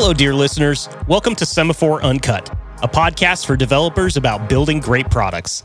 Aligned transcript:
Hello, 0.00 0.14
dear 0.14 0.32
listeners. 0.32 0.88
Welcome 1.08 1.34
to 1.34 1.44
Semaphore 1.44 2.02
Uncut, 2.02 2.48
a 2.82 2.88
podcast 2.88 3.44
for 3.44 3.54
developers 3.54 4.16
about 4.16 4.48
building 4.48 4.80
great 4.80 5.10
products. 5.10 5.62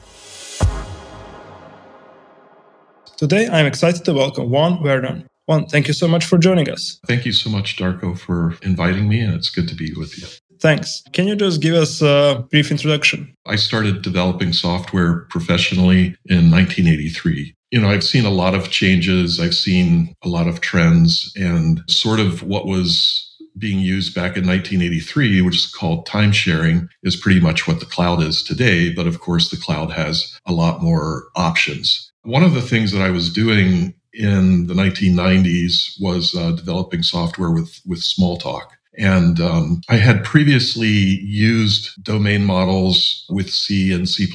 Today, 3.16 3.48
I'm 3.48 3.66
excited 3.66 4.03
to 4.03 4.13
welcome 4.13 4.50
Vaughn 4.50 4.83
Vernon. 4.83 5.25
Vaughn, 5.48 5.67
thank 5.67 5.87
you 5.87 5.93
so 5.93 6.09
much 6.09 6.25
for 6.25 6.37
joining 6.37 6.69
us. 6.69 7.00
Thank 7.08 7.25
you 7.25 7.32
so 7.32 7.50
much, 7.50 7.77
Darko, 7.77 8.20
for 8.20 8.57
inviting 8.61 9.07
me, 9.07 9.21
and 9.21 9.34
it's 9.34 9.48
good 9.48 9.70
to 9.70 9.75
be 9.75 9.93
with 9.93 10.20
you. 10.20 10.27
Thanks. 10.59 11.02
Can 11.13 11.29
you 11.29 11.38
just 11.38 11.61
give 11.61 11.75
us 11.75 12.02
a 12.02 12.45
brief 12.52 12.71
introduction? 12.71 13.33
I 13.45 13.55
started 13.55 14.02
developing 14.02 14.52
software 14.52 15.21
professionally 15.29 16.17
in 16.25 16.52
1983. 16.52 17.55
You 17.71 17.79
know, 17.79 17.88
I've 17.88 18.04
seen 18.04 18.25
a 18.25 18.31
lot 18.31 18.54
of 18.54 18.70
changes, 18.70 19.39
I've 19.39 19.55
seen 19.55 20.13
a 20.23 20.27
lot 20.27 20.49
of 20.49 20.59
trends, 20.59 21.31
and 21.38 21.81
sort 21.88 22.20
of 22.20 22.43
what 22.43 22.65
was 22.65 23.24
being 23.57 23.79
used 23.79 24.13
back 24.13 24.38
in 24.38 24.45
1983, 24.45 25.41
which 25.41 25.57
is 25.57 25.67
called 25.67 26.05
time 26.05 26.31
sharing, 26.31 26.89
is 27.03 27.16
pretty 27.16 27.39
much 27.39 27.67
what 27.67 27.80
the 27.80 27.85
cloud 27.85 28.21
is 28.21 28.43
today. 28.43 28.91
But 28.93 29.07
of 29.07 29.20
course, 29.20 29.49
the 29.49 29.57
cloud 29.57 29.91
has 29.91 30.39
a 30.45 30.53
lot 30.53 30.81
more 30.81 31.25
options. 31.35 32.11
One 32.23 32.44
of 32.44 32.53
the 32.53 32.61
things 32.61 32.91
that 32.91 33.02
I 33.02 33.11
was 33.11 33.31
doing 33.31 33.94
in 34.13 34.67
the 34.67 34.73
1990s 34.73 36.02
was 36.02 36.35
uh, 36.35 36.52
developing 36.52 37.03
software 37.03 37.52
with, 37.52 37.81
with 37.85 37.99
Smalltalk. 37.99 38.67
And 38.97 39.39
um, 39.41 39.81
I 39.89 39.97
had 39.97 40.23
previously 40.23 40.88
used 40.88 42.02
domain 42.03 42.45
models 42.45 43.25
with 43.30 43.49
C 43.49 43.91
and 43.91 44.08
C++, 44.08 44.25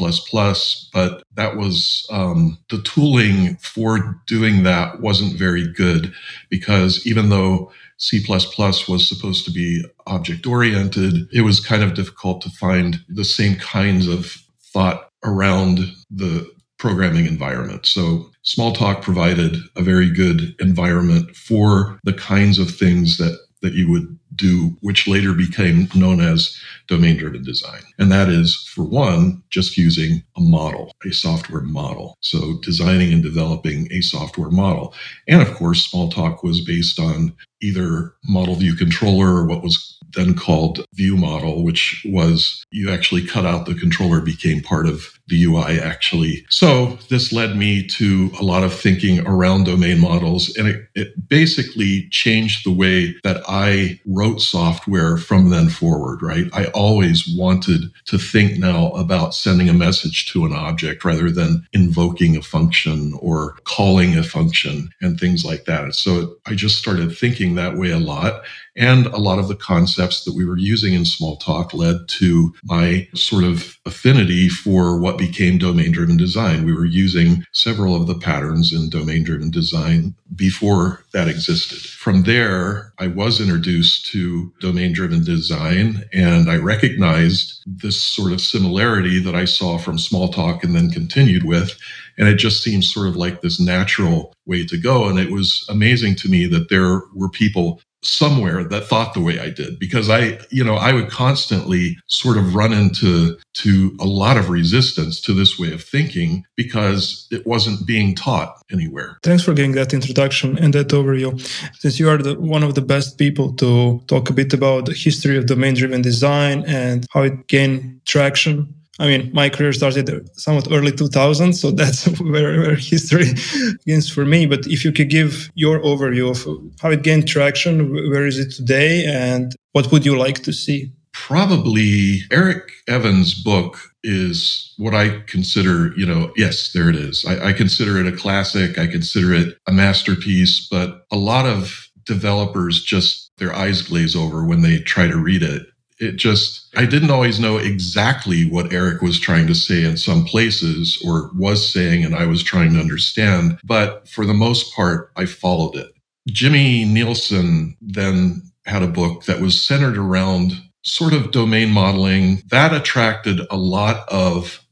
but 0.93 1.23
that 1.35 1.57
was 1.57 2.07
um, 2.11 2.59
the 2.69 2.83
tooling 2.83 3.57
for 3.57 4.21
doing 4.27 4.63
that 4.65 5.01
wasn't 5.01 5.39
very 5.39 5.67
good 5.73 6.13
because 6.51 7.07
even 7.07 7.31
though 7.31 7.73
C++ 8.01 8.25
was 8.29 9.09
supposed 9.09 9.45
to 9.45 9.51
be 9.51 9.85
object 10.07 10.47
oriented, 10.47 11.29
it 11.33 11.43
was 11.43 11.61
kind 11.61 11.83
of 11.83 11.95
difficult 11.95 12.41
to 12.43 12.51
find 12.51 12.99
the 13.09 13.25
same 13.25 13.57
kinds 13.57 14.09
of 14.09 14.37
thought 14.73 15.11
around 15.23 15.81
the 16.11 16.51
programming 16.79 17.27
environment. 17.27 17.85
So 17.85 18.31
Smalltalk 18.45 19.03
provided 19.03 19.57
a 19.77 19.83
very 19.83 20.11
good 20.11 20.55
environment 20.61 21.37
for 21.37 22.01
the 22.05 22.15
kinds 22.15 22.59
of 22.59 22.75
things 22.75 23.19
that 23.19 23.39
that 23.63 23.75
you 23.75 23.91
would 23.91 24.19
do, 24.41 24.77
which 24.81 25.07
later 25.07 25.33
became 25.33 25.89
known 25.95 26.21
as 26.21 26.59
domain 26.89 27.17
driven 27.17 27.43
design. 27.43 27.83
And 27.99 28.11
that 28.11 28.29
is, 28.29 28.57
for 28.75 28.83
one, 28.83 29.43
just 29.51 29.77
using 29.77 30.23
a 30.37 30.41
model, 30.41 30.93
a 31.07 31.13
software 31.13 31.63
model. 31.63 32.17
So 32.21 32.59
designing 32.63 33.13
and 33.13 33.23
developing 33.23 33.89
a 33.93 34.01
software 34.01 34.51
model. 34.51 34.95
And 35.29 35.43
of 35.43 35.55
course, 35.55 35.91
Smalltalk 35.91 36.43
was 36.43 36.61
based 36.65 36.99
on 36.99 37.37
either 37.63 38.15
model 38.25 38.55
view 38.55 38.75
controller 38.75 39.29
or 39.29 39.47
what 39.47 39.63
was 39.63 39.99
then 40.15 40.35
called 40.35 40.85
view 40.95 41.17
model, 41.17 41.63
which 41.63 42.05
was 42.09 42.65
you 42.71 42.91
actually 42.91 43.25
cut 43.25 43.47
out 43.47 43.67
the 43.67 43.75
controller 43.75 44.21
became 44.21 44.61
part 44.61 44.87
of 44.87 45.20
the 45.31 45.45
UI 45.45 45.81
actually. 45.81 46.45
So 46.51 46.99
this 47.09 47.33
led 47.33 47.57
me 47.57 47.87
to 47.89 48.31
a 48.39 48.43
lot 48.43 48.63
of 48.63 48.75
thinking 48.75 49.27
around 49.27 49.65
domain 49.65 50.01
models 50.01 50.55
and 50.57 50.69
it, 50.69 50.89
it 50.95 51.29
basically 51.29 52.09
changed 52.11 52.67
the 52.67 52.73
way 52.73 53.15
that 53.25 53.43
I 53.49 54.01
wrote 54.07 54.41
software 54.41 55.17
from 55.17 55.51
then 55.51 55.69
forward, 55.71 56.23
right? 56.23 56.47
I 56.53 56.67
always 56.67 57.27
wanted 57.37 57.83
to 58.07 58.19
think 58.19 58.59
now 58.59 58.91
about 58.91 59.35
sending 59.35 59.69
a 59.69 59.75
message 59.75 60.27
to 60.33 60.45
an 60.45 60.53
object 60.53 61.05
rather 61.05 61.31
than 61.31 61.67
invoking 61.73 62.37
a 62.37 62.43
function 62.43 63.15
or 63.21 63.57
calling 63.65 64.19
a 64.19 64.23
function 64.23 64.91
and 65.01 65.19
things 65.19 65.45
like 65.45 65.65
that. 65.65 65.95
So 65.95 66.37
I 66.47 66.55
just 66.55 66.77
started 66.77 67.17
thinking 67.17 67.55
that 67.55 67.77
way 67.77 67.91
a 67.91 67.99
lot. 67.99 68.43
And 68.77 69.07
a 69.07 69.19
lot 69.19 69.39
of 69.39 69.49
the 69.49 69.57
concepts 69.57 70.25
that 70.25 70.35
we 70.35 70.45
were 70.45 70.57
using 70.57 70.95
in 70.95 71.03
Smalltalk 71.03 71.75
led 71.75 72.09
to 72.09 72.55
my 72.65 73.09
sort 73.15 73.45
of 73.45 73.79
affinity 73.85 74.49
for 74.49 74.99
what 74.99 75.19
became 75.21 75.59
domain 75.59 75.93
driven 75.93 76.17
design. 76.17 76.65
We 76.65 76.73
were 76.73 76.87
using 76.87 77.45
several 77.53 77.95
of 77.95 78.07
the 78.07 78.19
patterns 78.19 78.73
in 78.73 78.89
domain 78.89 79.23
driven 79.23 79.51
design 79.51 80.15
before 80.35 81.05
that 81.13 81.29
existed. 81.29 81.79
From 81.79 82.23
there, 82.23 82.93
I 82.99 83.09
was 83.09 83.41
introduced 83.41 84.07
to 84.13 84.53
domain 84.61 84.95
driven 84.95 85.23
design 85.23 86.05
and 86.15 86.51
I 86.51 86.57
recognized 86.57 87.63
this 87.67 88.03
sort 88.03 88.33
of 88.33 88.41
similarity 88.41 89.21
that 89.21 89.35
I 89.35 89.45
saw 89.45 89.77
from 89.77 89.99
Smalltalk 89.99 90.65
and 90.65 90.75
then 90.75 90.91
continued 90.91 91.45
with. 91.45 91.79
And 92.17 92.27
it 92.27 92.37
just 92.37 92.63
seemed 92.63 92.85
sort 92.85 93.09
of 93.09 93.17
like 93.17 93.43
this 93.43 93.61
natural 93.61 94.35
way 94.47 94.65
to 94.67 94.79
go. 94.79 95.09
And 95.09 95.19
it 95.19 95.31
was 95.31 95.67
amazing 95.69 96.17
to 96.17 96.29
me 96.29 96.47
that 96.47 96.71
there 96.71 97.03
were 97.15 97.31
people 97.31 97.81
somewhere 98.03 98.65
that 98.65 98.87
thought 98.87 99.15
the 99.15 99.21
way 99.21 99.39
I 99.39 99.51
did 99.51 99.79
because 99.79 100.09
I, 100.09 100.39
you 100.51 100.65
know, 100.65 100.77
I 100.77 100.93
would 100.93 101.11
constantly 101.11 101.99
sort 102.07 102.37
of 102.37 102.55
run 102.55 102.73
into 102.73 103.39
to 103.55 103.97
a 104.01 104.07
lot 104.07 104.37
of 104.37 104.49
resistance 104.49 105.21
to 105.23 105.33
this 105.33 105.59
way 105.59 105.73
of 105.73 105.83
thinking 105.83 106.45
because 106.57 107.27
it 107.31 107.47
wasn't 107.47 107.87
being 107.87 108.15
taught 108.15 108.63
anywhere. 108.73 109.19
Thanks 109.23 109.43
for 109.43 109.53
getting 109.53 109.73
that 109.73 109.93
introduction 109.93 110.59
and 110.59 110.73
that 110.75 110.89
overview. 110.89 111.41
Since 111.79 112.01
you 112.01 112.09
are 112.09 112.19
the, 112.19 112.39
one 112.39 112.63
of 112.63 112.75
the 112.75 112.83
best 112.83 113.19
people 113.19 113.53
to 113.55 114.01
talk 114.07 114.31
a 114.31 114.33
bit 114.33 114.55
about 114.55 114.87
the 114.87 114.95
history 114.95 115.37
of 115.37 115.47
domain 115.47 115.75
driven 115.75 116.03
design 116.03 116.65
and 116.67 117.07
how 117.11 117.23
it 117.23 117.47
gained 117.49 118.01
traction 118.07 118.75
I 118.99 119.07
mean, 119.07 119.31
my 119.33 119.49
career 119.49 119.73
started 119.73 120.29
somewhat 120.39 120.69
early 120.71 120.93
2000s, 120.93 121.55
so 121.55 121.71
that's 121.71 122.05
where, 122.21 122.61
where 122.61 122.75
history 122.75 123.27
begins 123.85 124.11
for 124.11 124.25
me. 124.25 124.47
But 124.47 124.67
if 124.67 124.85
you 124.85 124.93
could 124.93 125.09
give 125.09 125.51
your 125.55 125.81
overview 125.81 126.31
of 126.31 126.73
how 126.81 126.91
it 126.91 127.03
gained 127.03 127.29
traction, 127.29 127.93
where 127.93 128.27
is 128.27 128.39
it 128.39 128.51
today, 128.51 129.05
and 129.07 129.55
what 129.73 129.91
would 129.91 130.05
you 130.05 130.19
like 130.19 130.43
to 130.43 130.53
see? 130.53 130.93
Probably 131.13 132.21
Eric 132.31 132.71
Evans' 132.89 133.35
book 133.35 133.79
is 134.03 134.75
what 134.77 134.95
I 134.95 135.21
consider, 135.27 135.93
you 135.97 136.07
know, 136.07 136.33
yes, 136.37 136.73
there 136.73 136.89
it 136.89 136.97
is. 136.97 137.25
I, 137.27 137.49
I 137.49 137.53
consider 137.53 137.99
it 137.99 138.13
a 138.13 138.17
classic. 138.17 138.79
I 138.79 138.87
consider 138.87 139.35
it 139.35 139.57
a 139.67 139.73
masterpiece, 139.73 140.67
but 140.71 141.07
a 141.11 141.17
lot 141.17 141.47
of 141.47 141.89
developers 142.05 142.83
just 142.83 143.31
their 143.39 143.55
eyes 143.55 143.83
glaze 143.83 144.17
over 144.17 144.45
when 144.45 144.63
they 144.63 144.79
try 144.81 145.07
to 145.07 145.17
read 145.17 145.43
it 145.43 145.67
it 146.01 146.17
just, 146.17 146.67
I 146.77 146.87
didn't 146.87 147.11
always 147.11 147.39
know 147.39 147.59
exactly 147.59 148.45
what 148.45 148.73
Eric 148.73 149.03
was 149.03 149.21
trying 149.21 149.47
to 149.49 149.55
say 149.55 149.85
in 149.85 149.97
some 149.97 150.25
places 150.25 151.01
or 151.07 151.31
was 151.35 151.71
saying, 151.71 152.05
and 152.05 152.17
I 152.17 152.27
was 152.27 152.43
trying 152.43 152.73
to 152.73 152.81
understand. 152.81 153.61
But 153.65 154.09
for 154.09 154.25
the 154.27 154.35
most 154.35 154.75
part, 154.75 155.13
I 155.17 155.27
followed 155.27 155.77
it. 155.77 155.93
Jimmy 156.29 156.85
Nilsson 156.85 157.77
then 157.81 158.43
had 158.65 158.83
a 158.83 158.89
book 158.89 159.25
that 159.25 159.41
was 159.41 159.63
centered 159.63 159.99
around 159.99 160.53
sort 160.83 161.13
of 161.13 161.31
domain 161.31 161.71
modeling 161.71 162.43
that 162.49 162.73
attracted 162.73 163.41
a 163.51 163.57
lot 163.57 164.09
of 164.09 164.65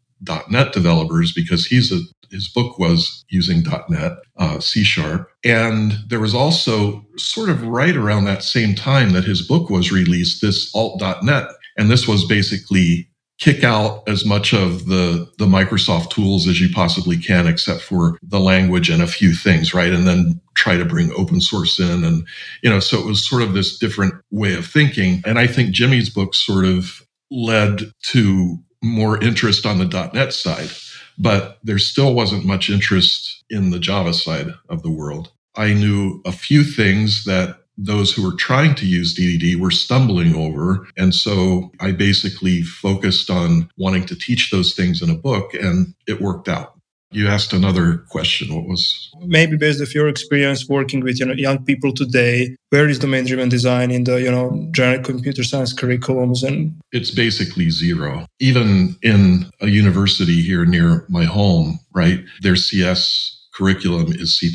.NET 0.50 0.72
developers 0.72 1.32
because 1.32 1.66
he's 1.66 1.92
a 1.92 2.00
his 2.30 2.48
book 2.48 2.78
was 2.78 3.24
using 3.28 3.62
.NET, 3.88 4.12
uh, 4.36 4.60
C 4.60 4.84
Sharp. 4.84 5.30
And 5.44 5.98
there 6.08 6.20
was 6.20 6.34
also 6.34 7.04
sort 7.16 7.48
of 7.48 7.62
right 7.62 7.96
around 7.96 8.24
that 8.24 8.42
same 8.42 8.74
time 8.74 9.10
that 9.10 9.24
his 9.24 9.46
book 9.46 9.70
was 9.70 9.92
released, 9.92 10.42
this 10.42 10.74
alt.NET. 10.74 11.48
And 11.76 11.90
this 11.90 12.08
was 12.08 12.24
basically 12.24 13.08
kick 13.38 13.62
out 13.62 14.02
as 14.08 14.24
much 14.24 14.52
of 14.52 14.86
the, 14.86 15.30
the 15.38 15.46
Microsoft 15.46 16.10
tools 16.10 16.48
as 16.48 16.60
you 16.60 16.68
possibly 16.74 17.16
can, 17.16 17.46
except 17.46 17.80
for 17.80 18.18
the 18.22 18.40
language 18.40 18.90
and 18.90 19.00
a 19.00 19.06
few 19.06 19.32
things, 19.32 19.72
right? 19.72 19.92
And 19.92 20.06
then 20.08 20.40
try 20.54 20.76
to 20.76 20.84
bring 20.84 21.12
open 21.12 21.40
source 21.40 21.78
in. 21.78 22.02
And, 22.02 22.26
you 22.62 22.70
know, 22.70 22.80
so 22.80 22.98
it 22.98 23.06
was 23.06 23.26
sort 23.26 23.42
of 23.42 23.54
this 23.54 23.78
different 23.78 24.14
way 24.32 24.54
of 24.54 24.66
thinking. 24.66 25.22
And 25.24 25.38
I 25.38 25.46
think 25.46 25.70
Jimmy's 25.70 26.10
book 26.10 26.34
sort 26.34 26.64
of 26.64 27.06
led 27.30 27.92
to 28.02 28.58
more 28.82 29.22
interest 29.22 29.66
on 29.66 29.78
the 29.78 30.10
.NET 30.12 30.32
side 30.32 30.70
but 31.18 31.58
there 31.62 31.78
still 31.78 32.14
wasn't 32.14 32.44
much 32.44 32.70
interest 32.70 33.44
in 33.50 33.70
the 33.70 33.78
Java 33.78 34.14
side 34.14 34.48
of 34.68 34.82
the 34.82 34.90
world. 34.90 35.30
I 35.56 35.74
knew 35.74 36.22
a 36.24 36.32
few 36.32 36.62
things 36.62 37.24
that 37.24 37.58
those 37.76 38.12
who 38.12 38.24
were 38.24 38.36
trying 38.36 38.74
to 38.76 38.86
use 38.86 39.14
DDD 39.14 39.56
were 39.56 39.70
stumbling 39.70 40.34
over. 40.34 40.88
And 40.96 41.14
so 41.14 41.70
I 41.80 41.92
basically 41.92 42.62
focused 42.62 43.30
on 43.30 43.70
wanting 43.76 44.04
to 44.06 44.16
teach 44.16 44.50
those 44.50 44.74
things 44.74 45.00
in 45.00 45.10
a 45.10 45.14
book, 45.14 45.54
and 45.54 45.94
it 46.06 46.20
worked 46.20 46.48
out. 46.48 46.77
You 47.10 47.26
asked 47.26 47.54
another 47.54 48.04
question. 48.10 48.54
What 48.54 48.66
was 48.66 49.10
maybe 49.24 49.56
based 49.56 49.80
of 49.80 49.94
your 49.94 50.08
experience 50.08 50.68
working 50.68 51.00
with 51.00 51.18
you 51.18 51.26
know 51.26 51.32
young 51.32 51.64
people 51.64 51.92
today? 51.92 52.54
Where 52.68 52.86
is 52.88 52.98
domain-driven 52.98 53.48
design 53.48 53.90
in 53.90 54.04
the 54.04 54.20
you 54.20 54.30
know 54.30 54.68
general 54.72 55.02
computer 55.02 55.42
science 55.42 55.72
curriculums? 55.72 56.46
And 56.46 56.78
it's 56.92 57.10
basically 57.10 57.70
zero. 57.70 58.26
Even 58.40 58.96
in 59.02 59.50
a 59.60 59.68
university 59.68 60.42
here 60.42 60.66
near 60.66 61.06
my 61.08 61.24
home, 61.24 61.80
right? 61.94 62.20
Their 62.42 62.56
CS 62.56 63.46
curriculum 63.54 64.12
is 64.12 64.38
C++. 64.38 64.54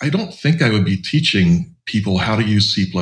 I 0.00 0.08
don't 0.10 0.32
think 0.32 0.62
I 0.62 0.70
would 0.70 0.84
be 0.84 0.96
teaching 0.96 1.74
people 1.86 2.18
how 2.18 2.36
to 2.36 2.44
use 2.44 2.72
C++ 2.72 2.92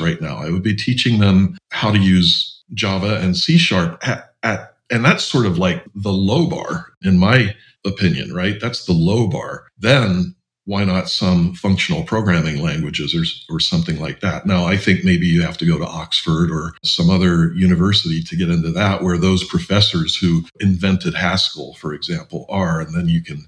right 0.00 0.20
now. 0.22 0.38
I 0.38 0.50
would 0.50 0.62
be 0.62 0.74
teaching 0.74 1.18
them 1.18 1.58
how 1.70 1.90
to 1.90 1.98
use 1.98 2.62
Java 2.72 3.18
and 3.20 3.36
C 3.36 3.58
sharp 3.58 3.98
at, 4.06 4.32
at 4.42 4.74
and 4.90 5.04
that's 5.04 5.24
sort 5.24 5.46
of 5.46 5.58
like 5.58 5.84
the 5.94 6.12
low 6.12 6.48
bar 6.48 6.86
in 7.02 7.18
my 7.18 7.54
opinion, 7.86 8.32
right? 8.34 8.60
That's 8.60 8.84
the 8.84 8.92
low 8.92 9.28
bar. 9.28 9.66
Then 9.78 10.34
why 10.64 10.84
not 10.84 11.08
some 11.08 11.54
functional 11.54 12.02
programming 12.04 12.60
languages 12.60 13.14
or, 13.14 13.24
or 13.54 13.58
something 13.58 13.98
like 13.98 14.20
that? 14.20 14.44
Now, 14.44 14.66
I 14.66 14.76
think 14.76 15.02
maybe 15.02 15.26
you 15.26 15.40
have 15.40 15.56
to 15.58 15.66
go 15.66 15.78
to 15.78 15.86
Oxford 15.86 16.50
or 16.50 16.74
some 16.84 17.08
other 17.08 17.54
university 17.54 18.22
to 18.22 18.36
get 18.36 18.50
into 18.50 18.70
that, 18.72 19.02
where 19.02 19.16
those 19.16 19.44
professors 19.44 20.14
who 20.14 20.44
invented 20.60 21.14
Haskell, 21.14 21.72
for 21.74 21.94
example, 21.94 22.44
are, 22.50 22.82
and 22.82 22.94
then 22.94 23.08
you 23.08 23.22
can 23.22 23.46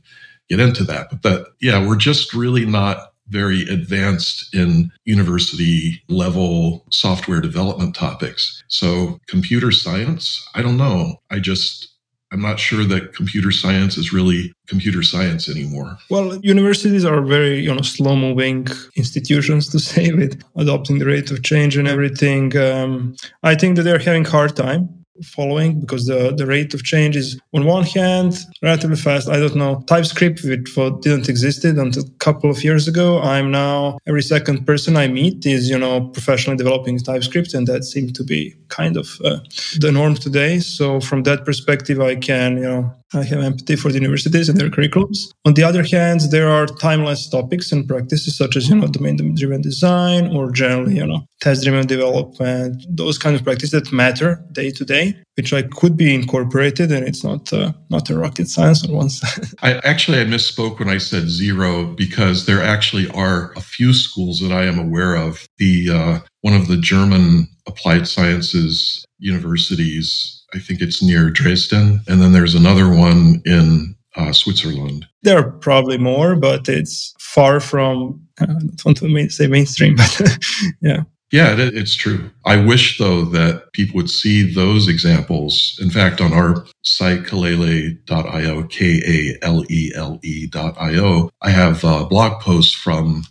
get 0.49 0.61
into 0.61 0.82
that. 0.85 1.11
But 1.11 1.23
that, 1.23 1.47
yeah, 1.61 1.87
we're 1.87 1.97
just 1.97 2.32
really 2.32 2.65
not 2.65 3.12
very 3.29 3.62
advanced 3.62 4.55
in 4.55 4.91
university 5.05 6.03
level 6.09 6.85
software 6.91 7.41
development 7.41 7.94
topics. 7.94 8.62
So 8.69 9.19
computer 9.29 9.71
science, 9.71 10.43
I 10.55 10.62
don't 10.62 10.77
know. 10.77 11.21
I 11.31 11.38
just 11.38 11.89
I'm 12.32 12.41
not 12.41 12.61
sure 12.61 12.85
that 12.85 13.15
computer 13.15 13.50
science 13.50 13.97
is 13.97 14.12
really 14.12 14.55
computer 14.69 15.03
science 15.03 15.49
anymore. 15.49 15.99
Well, 16.11 16.37
universities 16.44 17.05
are 17.05 17.21
very, 17.23 17.59
you 17.59 17.75
know, 17.75 17.82
slow-moving 17.82 18.69
institutions 18.94 19.69
to 19.71 19.81
say 19.91 20.12
with 20.12 20.41
adopting 20.56 20.99
the 20.99 21.06
rate 21.06 21.31
of 21.31 21.43
change 21.43 21.77
and 21.77 21.88
everything. 21.88 22.56
Um, 22.56 23.17
I 23.43 23.55
think 23.56 23.77
that 23.77 23.82
they're 23.82 23.99
having 23.99 24.25
hard 24.25 24.55
time 24.55 25.00
following 25.25 25.81
because 25.81 26.06
the, 26.06 26.34
the 26.37 26.46
rate 26.46 26.75
of 26.75 26.82
change 26.84 27.17
is 27.17 27.40
on 27.55 27.64
one 27.64 27.84
hand 27.84 28.38
relatively 28.62 28.96
fast. 28.96 29.28
I 29.28 29.38
don't 29.38 29.56
know 29.56 29.82
TypeScript, 29.87 30.43
which 30.44 30.75
didn't 31.02 31.28
existed 31.28 31.76
until 31.78 32.05
a 32.05 32.11
couple 32.19 32.50
of 32.50 32.62
years 32.64 32.88
ago. 32.88 33.20
I'm 33.20 33.50
now 33.50 33.99
every 34.06 34.22
second 34.22 34.67
person 34.67 34.96
I 34.96 35.08
meet 35.08 35.46
is 35.46 35.69
you 35.69 35.78
know 35.78 36.08
professionally 36.08 36.56
developing 36.56 36.99
TypeScript, 36.99 37.55
and 37.55 37.67
that 37.67 37.84
seems 37.84 38.12
to 38.12 38.25
be 38.25 38.55
kind 38.69 38.96
of 38.96 39.20
uh, 39.25 39.38
the 39.78 39.90
norm 39.93 40.14
today. 40.14 40.61
So 40.61 41.00
from 41.00 41.22
that 41.25 41.44
perspective, 41.44 42.00
I 42.00 42.17
can 42.17 42.56
you 42.56 42.62
know 42.62 42.94
I 43.12 43.25
have 43.25 43.40
empathy 43.40 43.75
for 43.75 43.88
the 43.88 43.99
universities 43.99 44.49
and 44.49 44.56
their 44.56 44.70
curriculums. 44.70 45.32
On 45.44 45.55
the 45.55 45.64
other 45.64 45.82
hand, 45.82 46.20
there 46.31 46.49
are 46.49 46.67
timeless 46.67 47.28
topics 47.28 47.72
and 47.72 47.87
practices 47.87 48.37
such 48.37 48.56
as, 48.56 48.69
you 48.69 48.76
know, 48.76 48.87
domain-driven 48.87 49.62
design 49.62 50.34
or 50.37 50.52
generally, 50.52 50.96
you 50.96 51.06
know, 51.06 51.26
test-driven 51.40 51.88
development, 51.88 52.84
those 52.88 53.19
kind 53.19 53.34
of 53.34 53.43
practices 53.43 53.72
that 53.72 53.93
matter 53.93 54.40
day 54.52 54.70
to 54.70 54.84
day, 54.84 55.09
which 55.36 55.52
I 55.52 55.62
could 55.62 55.96
be 55.96 56.14
incorporated 56.14 56.92
and 56.92 57.06
it's 57.06 57.24
not 57.24 57.52
uh, 57.52 57.72
not 57.88 58.10
a 58.10 58.18
rocket 58.18 58.48
science 58.48 58.84
on 58.84 58.92
one 58.92 59.10
side. 59.10 59.46
I 59.62 59.74
actually 59.84 60.20
I 60.20 60.24
misspoke 60.24 60.78
when 60.78 60.88
I 60.88 60.98
said 60.98 61.28
zero 61.28 61.84
because 61.84 62.46
there 62.46 62.62
actually 62.62 63.08
are 63.10 63.52
a 63.56 63.60
few 63.60 63.92
schools 63.92 64.40
that 64.40 64.52
I 64.52 64.64
am 64.64 64.78
aware 64.78 65.16
of. 65.16 65.46
The 65.58 65.90
uh, 65.90 66.18
one 66.42 66.54
of 66.54 66.68
the 66.68 66.76
German 66.76 67.48
applied 67.66 68.08
sciences 68.08 69.04
universities 69.18 70.40
I 70.54 70.58
think 70.58 70.80
it's 70.80 71.02
near 71.02 71.30
Dresden. 71.30 72.00
And 72.08 72.20
then 72.20 72.32
there's 72.32 72.54
another 72.54 72.88
one 72.88 73.42
in 73.44 73.94
uh, 74.16 74.32
Switzerland. 74.32 75.06
There 75.22 75.38
are 75.38 75.50
probably 75.50 75.98
more, 75.98 76.34
but 76.34 76.68
it's 76.68 77.14
far 77.18 77.60
from, 77.60 78.20
I 78.40 78.46
don't 78.46 78.84
want 78.84 78.98
to 78.98 79.30
say 79.30 79.46
mainstream, 79.46 79.96
but 80.18 80.38
yeah. 80.80 81.02
Yeah, 81.32 81.53
it, 81.53 81.77
it's 81.77 81.94
true. 81.94 82.31
I 82.44 82.56
wish, 82.56 82.99
though, 82.99 83.25
that 83.27 83.73
people 83.73 83.97
would 83.97 84.11
see 84.11 84.53
those 84.53 84.88
examples. 84.88 85.79
In 85.81 85.91
fact, 85.91 86.21
on 86.21 86.32
our 86.32 86.67
site, 86.82 87.23
kalele.io, 87.23 88.65
K 88.65 89.03
A 89.06 89.44
L 89.44 89.65
E 89.71 89.93
L 89.94 90.19
E.io, 90.23 91.31
I 91.43 91.50
have 91.50 91.85
a 91.85 92.05
blog 92.06 92.41
posts 92.41 92.75
from, 92.75 93.25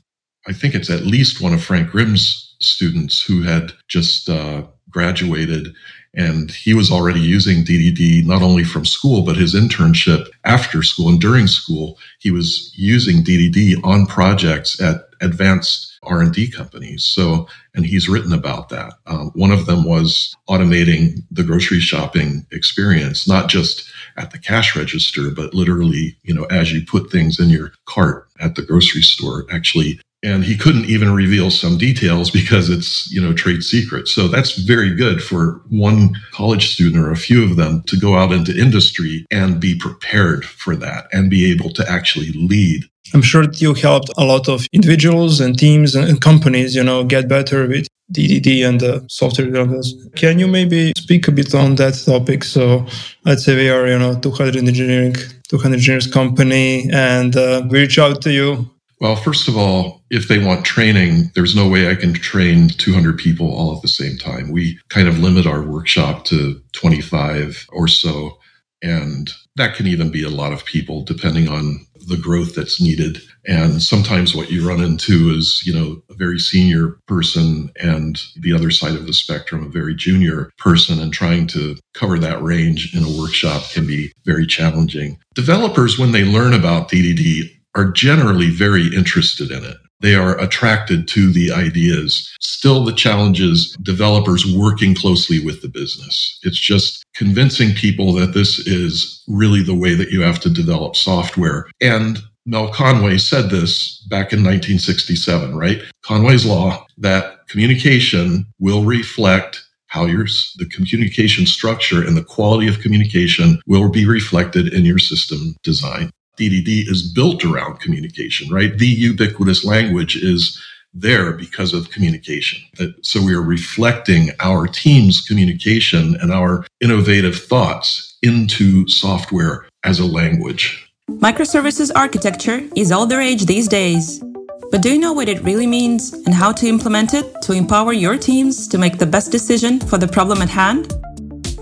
I 0.48 0.54
think 0.54 0.76
it's 0.76 0.90
at 0.90 1.06
least 1.06 1.42
one 1.42 1.54
of 1.54 1.64
Frank 1.64 1.90
Grimm's 1.92 2.56
students 2.62 3.22
who 3.22 3.44
had 3.44 3.74
just 3.88 4.30
uh, 4.30 4.64
graduated 4.90 5.70
and 6.16 6.52
he 6.52 6.74
was 6.74 6.92
already 6.92 7.20
using 7.20 7.64
DDD 7.64 8.26
not 8.26 8.42
only 8.42 8.64
from 8.64 8.84
school, 8.84 9.24
but 9.24 9.38
his 9.38 9.54
internship 9.54 10.28
after 10.44 10.82
school 10.82 11.10
and 11.10 11.22
during 11.22 11.46
school. 11.48 12.00
He 12.20 12.32
was 12.32 12.74
using 12.76 13.24
DDD 13.24 13.84
on 13.86 14.08
projects 14.08 14.82
at 14.82 15.02
advanced 15.22 15.99
R&D 16.10 16.52
companies. 16.52 17.04
So, 17.04 17.48
and 17.76 17.86
he's 17.86 18.10
written 18.10 18.34
about 18.34 18.70
that. 18.70 18.94
Um, 19.06 19.32
one 19.36 19.52
of 19.52 19.66
them 19.66 19.86
was 19.86 20.36
automating 20.50 21.24
the 21.32 21.44
grocery 21.44 21.80
shopping 21.80 22.46
experience, 22.52 23.28
not 23.28 23.50
just 23.50 23.90
at 24.18 24.32
the 24.32 24.40
cash 24.40 24.76
register, 24.76 25.30
but 25.30 25.54
literally, 25.54 26.18
you 26.24 26.34
know, 26.34 26.46
as 26.46 26.74
you 26.74 26.86
put 26.86 27.12
things 27.12 27.40
in 27.40 27.50
your 27.50 27.72
cart 27.86 28.28
at 28.40 28.56
the 28.56 28.62
grocery 28.62 29.02
store, 29.02 29.46
actually 29.52 30.00
and 30.24 30.44
he 30.44 30.58
couldn't 30.58 30.86
even 30.86 31.14
reveal 31.14 31.50
some 31.50 31.78
details 31.78 32.30
because 32.30 32.70
it's 32.70 33.12
you 33.12 33.22
know 33.22 33.34
trade 33.34 33.64
secret 33.64 34.08
so 34.08 34.28
that's 34.28 34.58
very 34.58 34.94
good 34.96 35.22
for 35.22 35.62
one 35.70 36.16
college 36.32 36.74
student 36.74 37.04
or 37.04 37.12
a 37.12 37.16
few 37.16 37.44
of 37.44 37.56
them 37.56 37.82
to 37.84 37.98
go 37.98 38.16
out 38.16 38.32
into 38.32 38.58
industry 38.58 39.26
and 39.32 39.60
be 39.60 39.76
prepared 39.78 40.46
for 40.46 40.76
that 40.76 41.08
and 41.14 41.30
be 41.30 41.52
able 41.52 41.70
to 41.70 41.90
actually 41.90 42.32
lead 42.34 42.84
i'm 43.14 43.22
sure 43.22 43.46
you 43.54 43.74
helped 43.74 44.10
a 44.18 44.24
lot 44.24 44.48
of 44.50 44.68
individuals 44.74 45.40
and 45.40 45.58
teams 45.58 45.96
and 45.96 46.22
companies 46.22 46.76
you 46.76 46.84
know 46.84 47.04
get 47.04 47.28
better 47.28 47.68
with 47.68 47.88
DDD 48.12 48.68
and 48.68 48.80
the 48.80 49.06
software 49.08 49.46
developers. 49.46 49.94
Can 50.16 50.40
you 50.40 50.48
maybe 50.48 50.94
speak 50.98 51.28
a 51.28 51.32
bit 51.32 51.54
on 51.54 51.76
that 51.76 51.94
topic? 51.94 52.44
So 52.44 52.88
let's 53.24 53.46
say 53.46 53.56
we 53.56 53.70
are, 53.70 53.88
you 53.88 54.00
know, 54.00 54.20
200 54.20 54.56
engineering, 54.56 55.16
200 55.50 55.76
engineers 55.76 56.08
company 56.08 56.90
and 56.92 57.36
uh, 57.36 57.62
we 57.70 57.82
reach 57.82 58.00
out 58.00 58.20
to 58.24 58.32
you 58.32 58.68
well, 59.00 59.16
first 59.16 59.48
of 59.48 59.58
all, 59.58 60.04
if 60.10 60.28
they 60.28 60.40
want 60.40 60.66
training, 60.66 61.32
there's 61.34 61.56
no 61.56 61.68
way 61.68 61.90
I 61.90 61.96
can 61.96 62.14
train 62.14 62.70
200 62.70 63.18
people 63.18 63.50
all 63.50 63.76
at 63.76 63.82
the 63.82 63.88
same 63.88 64.18
time. 64.18 64.52
We 64.52 64.80
kind 64.90 65.08
of 65.08 65.20
limit 65.20 65.48
our 65.48 65.62
workshop 65.62 66.26
to 66.26 66.62
25 66.74 67.68
or 67.72 67.88
so. 67.88 68.38
And 68.82 69.30
that 69.56 69.76
can 69.76 69.88
even 69.88 70.12
be 70.12 70.24
a 70.24 70.30
lot 70.30 70.54
of 70.54 70.66
people 70.66 71.04
depending 71.04 71.48
on 71.48 71.86
the 72.08 72.18
growth 72.18 72.56
that's 72.56 72.82
needed. 72.82 73.22
And 73.46 73.82
sometimes 73.82 74.36
what 74.36 74.52
you 74.52 74.68
run 74.68 74.82
into 74.82 75.30
is, 75.32 75.62
you 75.66 75.74
know, 75.74 76.02
a 76.10 76.14
very 76.14 76.40
senior 76.40 76.98
person 77.08 77.72
and 77.80 78.22
the 78.38 78.54
other 78.54 78.72
side 78.72 78.96
of 78.96 79.06
the 79.06 79.14
spectrum, 79.14 79.66
a 79.66 79.70
very 79.70 79.96
junior 79.96 80.52
person, 80.58 81.00
and 81.00 81.14
trying 81.14 81.48
to 81.48 81.78
cover 81.94 82.18
that 82.20 82.42
range 82.42 82.96
in 82.96 83.04
a 83.04 83.20
workshop 83.22 83.64
can 83.72 83.86
be 83.86 84.12
very 84.26 84.46
challenging. 84.46 85.18
Developers, 85.36 86.00
when 86.00 86.12
they 86.12 86.24
learn 86.24 86.54
about 86.54 86.90
DDD, 86.90 87.59
are 87.76 87.92
generally 87.92 88.50
very 88.50 88.88
interested 88.96 89.52
in 89.52 89.64
it. 89.64 89.78
They 90.02 90.16
are 90.16 90.40
attracted 90.40 91.08
to 91.10 91.32
the 91.32 91.52
ideas. 91.52 92.30
Still, 92.40 92.86
the 92.86 92.94
challenge 92.94 93.42
is 93.42 93.76
developers 93.82 94.46
working 94.56 94.96
closely 94.96 95.44
with 95.44 95.62
the 95.62 95.68
business. 95.68 96.40
It's 96.44 96.60
just 96.60 97.04
convincing 97.16 97.74
people 97.74 98.14
that 98.14 98.34
this 98.34 98.60
is 98.60 99.24
really 99.28 99.62
the 99.62 99.76
way 99.76 99.96
that 99.96 100.10
you 100.10 100.22
have 100.22 100.40
to 100.42 100.50
develop 100.50 100.96
software. 100.96 101.68
And 101.82 102.20
Mel 102.46 102.72
Conway 102.72 103.18
said 103.18 103.50
this 103.50 104.00
back 104.10 104.32
in 104.32 104.40
1967, 104.40 105.56
right? 105.56 105.82
Conway's 106.04 106.46
law 106.46 106.86
that 106.98 107.48
communication 107.48 108.46
will 108.60 108.86
reflect 108.86 109.66
how 109.88 110.06
your 110.06 110.26
the 110.58 110.70
communication 110.72 111.46
structure 111.46 112.06
and 112.06 112.16
the 112.16 112.24
quality 112.24 112.68
of 112.68 112.80
communication 112.80 113.60
will 113.68 113.90
be 113.90 114.06
reflected 114.06 114.74
in 114.74 114.86
your 114.86 115.00
system 115.00 115.56
design. 115.64 116.10
DDD 116.40 116.90
is 116.90 117.04
built 117.04 117.44
around 117.44 117.80
communication, 117.80 118.50
right? 118.50 118.78
The 118.78 118.88
ubiquitous 118.88 119.66
language 119.66 120.16
is 120.16 120.60
there 120.94 121.34
because 121.34 121.74
of 121.74 121.92
communication. 121.92 122.62
Uh, 122.80 122.88
so 123.02 123.24
we 123.24 123.34
are 123.34 123.42
reflecting 123.42 124.32
our 124.40 124.66
team's 124.66 125.22
communication 125.22 126.16
and 126.22 126.32
our 126.32 126.66
innovative 126.82 127.36
thoughts 127.36 128.18
into 128.24 128.88
software 128.88 129.68
as 129.84 130.00
a 130.00 130.06
language. 130.06 130.92
Microservices 131.12 131.92
architecture 131.96 132.62
is 132.76 132.92
all 132.92 133.06
the 133.06 133.18
rage 133.18 133.46
these 133.46 133.68
days. 133.68 134.24
But 134.72 134.82
do 134.82 134.94
you 134.94 135.00
know 135.00 135.14
what 135.14 135.28
it 135.28 135.42
really 135.42 135.66
means 135.68 136.14
and 136.14 136.34
how 136.34 136.52
to 136.54 136.68
implement 136.68 137.14
it 137.14 137.42
to 137.44 137.54
empower 137.54 137.92
your 137.92 138.18
teams 138.18 138.68
to 138.68 138.78
make 138.78 138.98
the 138.98 139.06
best 139.06 139.32
decision 139.32 139.80
for 139.80 139.98
the 139.98 140.08
problem 140.08 140.42
at 140.42 140.50
hand? 140.50 140.94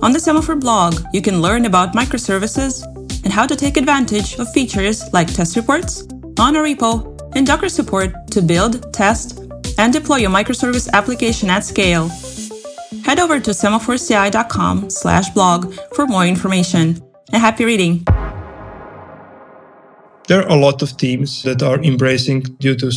On 0.01 0.12
the 0.12 0.19
Semaphore 0.19 0.57
blog, 0.57 1.00
you 1.13 1.22
can 1.22 1.41
learn 1.41 1.65
about 1.65 1.93
microservices 1.93 2.84
and 3.27 3.34
how 3.34 3.46
to 3.46 3.57
take 3.57 3.75
advantage 3.75 4.39
of 4.39 4.50
features 4.53 5.03
like 5.12 5.27
test 5.27 5.57
reports, 5.57 6.03
monorepo, 6.39 6.93
and 7.36 7.46
Docker 7.46 7.67
support 7.67 8.10
to 8.31 8.41
build, 8.41 8.93
test, 8.93 9.39
and 9.77 9.91
deploy 9.91 10.19
your 10.19 10.29
microservice 10.29 10.89
application 10.93 11.50
at 11.50 11.65
scale. 11.65 12.07
Head 13.03 13.19
over 13.19 13.38
to 13.41 13.51
semaphoreci.com 13.51 14.89
slash 14.89 15.29
blog 15.31 15.74
for 15.93 16.07
more 16.07 16.25
information. 16.25 17.03
And 17.34 17.41
happy 17.41 17.65
reading! 17.65 18.05
There 20.29 20.41
are 20.41 20.48
a 20.48 20.55
lot 20.55 20.81
of 20.81 20.96
teams 20.96 21.43
that 21.43 21.62
are 21.62 21.84
embracing 21.84 22.43
due 22.62 22.75
to 22.75 22.91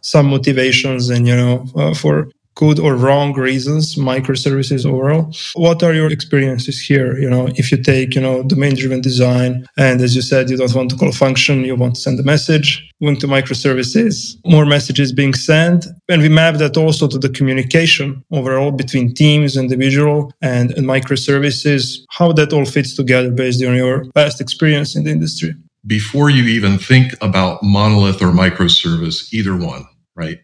some 0.00 0.30
motivations 0.30 1.10
and, 1.10 1.28
you 1.28 1.36
know, 1.36 1.66
uh, 1.76 1.92
for 1.92 2.30
good 2.54 2.78
or 2.78 2.94
wrong 2.94 3.32
reasons 3.34 3.96
microservices 3.96 4.86
overall. 4.86 5.32
What 5.54 5.82
are 5.82 5.94
your 5.94 6.10
experiences 6.10 6.80
here? 6.80 7.18
You 7.18 7.30
know 7.30 7.48
if 7.56 7.70
you 7.70 7.78
take 7.82 8.14
you 8.14 8.20
know 8.20 8.42
domain 8.42 8.74
driven 8.76 9.00
design 9.00 9.66
and 9.76 10.00
as 10.00 10.14
you 10.16 10.22
said 10.22 10.50
you 10.50 10.56
don't 10.56 10.74
want 10.74 10.90
to 10.90 10.96
call 10.96 11.08
a 11.08 11.12
function 11.12 11.64
you 11.64 11.76
want 11.76 11.94
to 11.96 12.00
send 12.00 12.18
a 12.20 12.22
message. 12.22 12.68
Went 13.00 13.20
to 13.20 13.26
microservices 13.26 14.14
more 14.44 14.66
messages 14.66 15.12
being 15.12 15.34
sent. 15.34 15.86
And 16.08 16.22
we 16.22 16.28
map 16.28 16.56
that 16.56 16.76
also 16.76 17.08
to 17.08 17.18
the 17.18 17.28
communication 17.28 18.24
overall 18.30 18.70
between 18.70 19.14
teams 19.14 19.56
individual 19.56 20.32
and, 20.42 20.70
and 20.72 20.86
microservices 20.86 22.00
how 22.10 22.32
that 22.32 22.52
all 22.52 22.64
fits 22.64 22.94
together 22.94 23.30
based 23.30 23.64
on 23.64 23.74
your 23.74 24.10
past 24.12 24.40
experience 24.40 24.94
in 24.96 25.04
the 25.04 25.10
industry. 25.10 25.54
Before 25.86 26.30
you 26.30 26.44
even 26.44 26.78
think 26.78 27.12
about 27.20 27.62
monolith 27.62 28.22
or 28.22 28.28
microservice, 28.28 29.32
either 29.32 29.56
one, 29.56 29.84
right? 30.16 30.38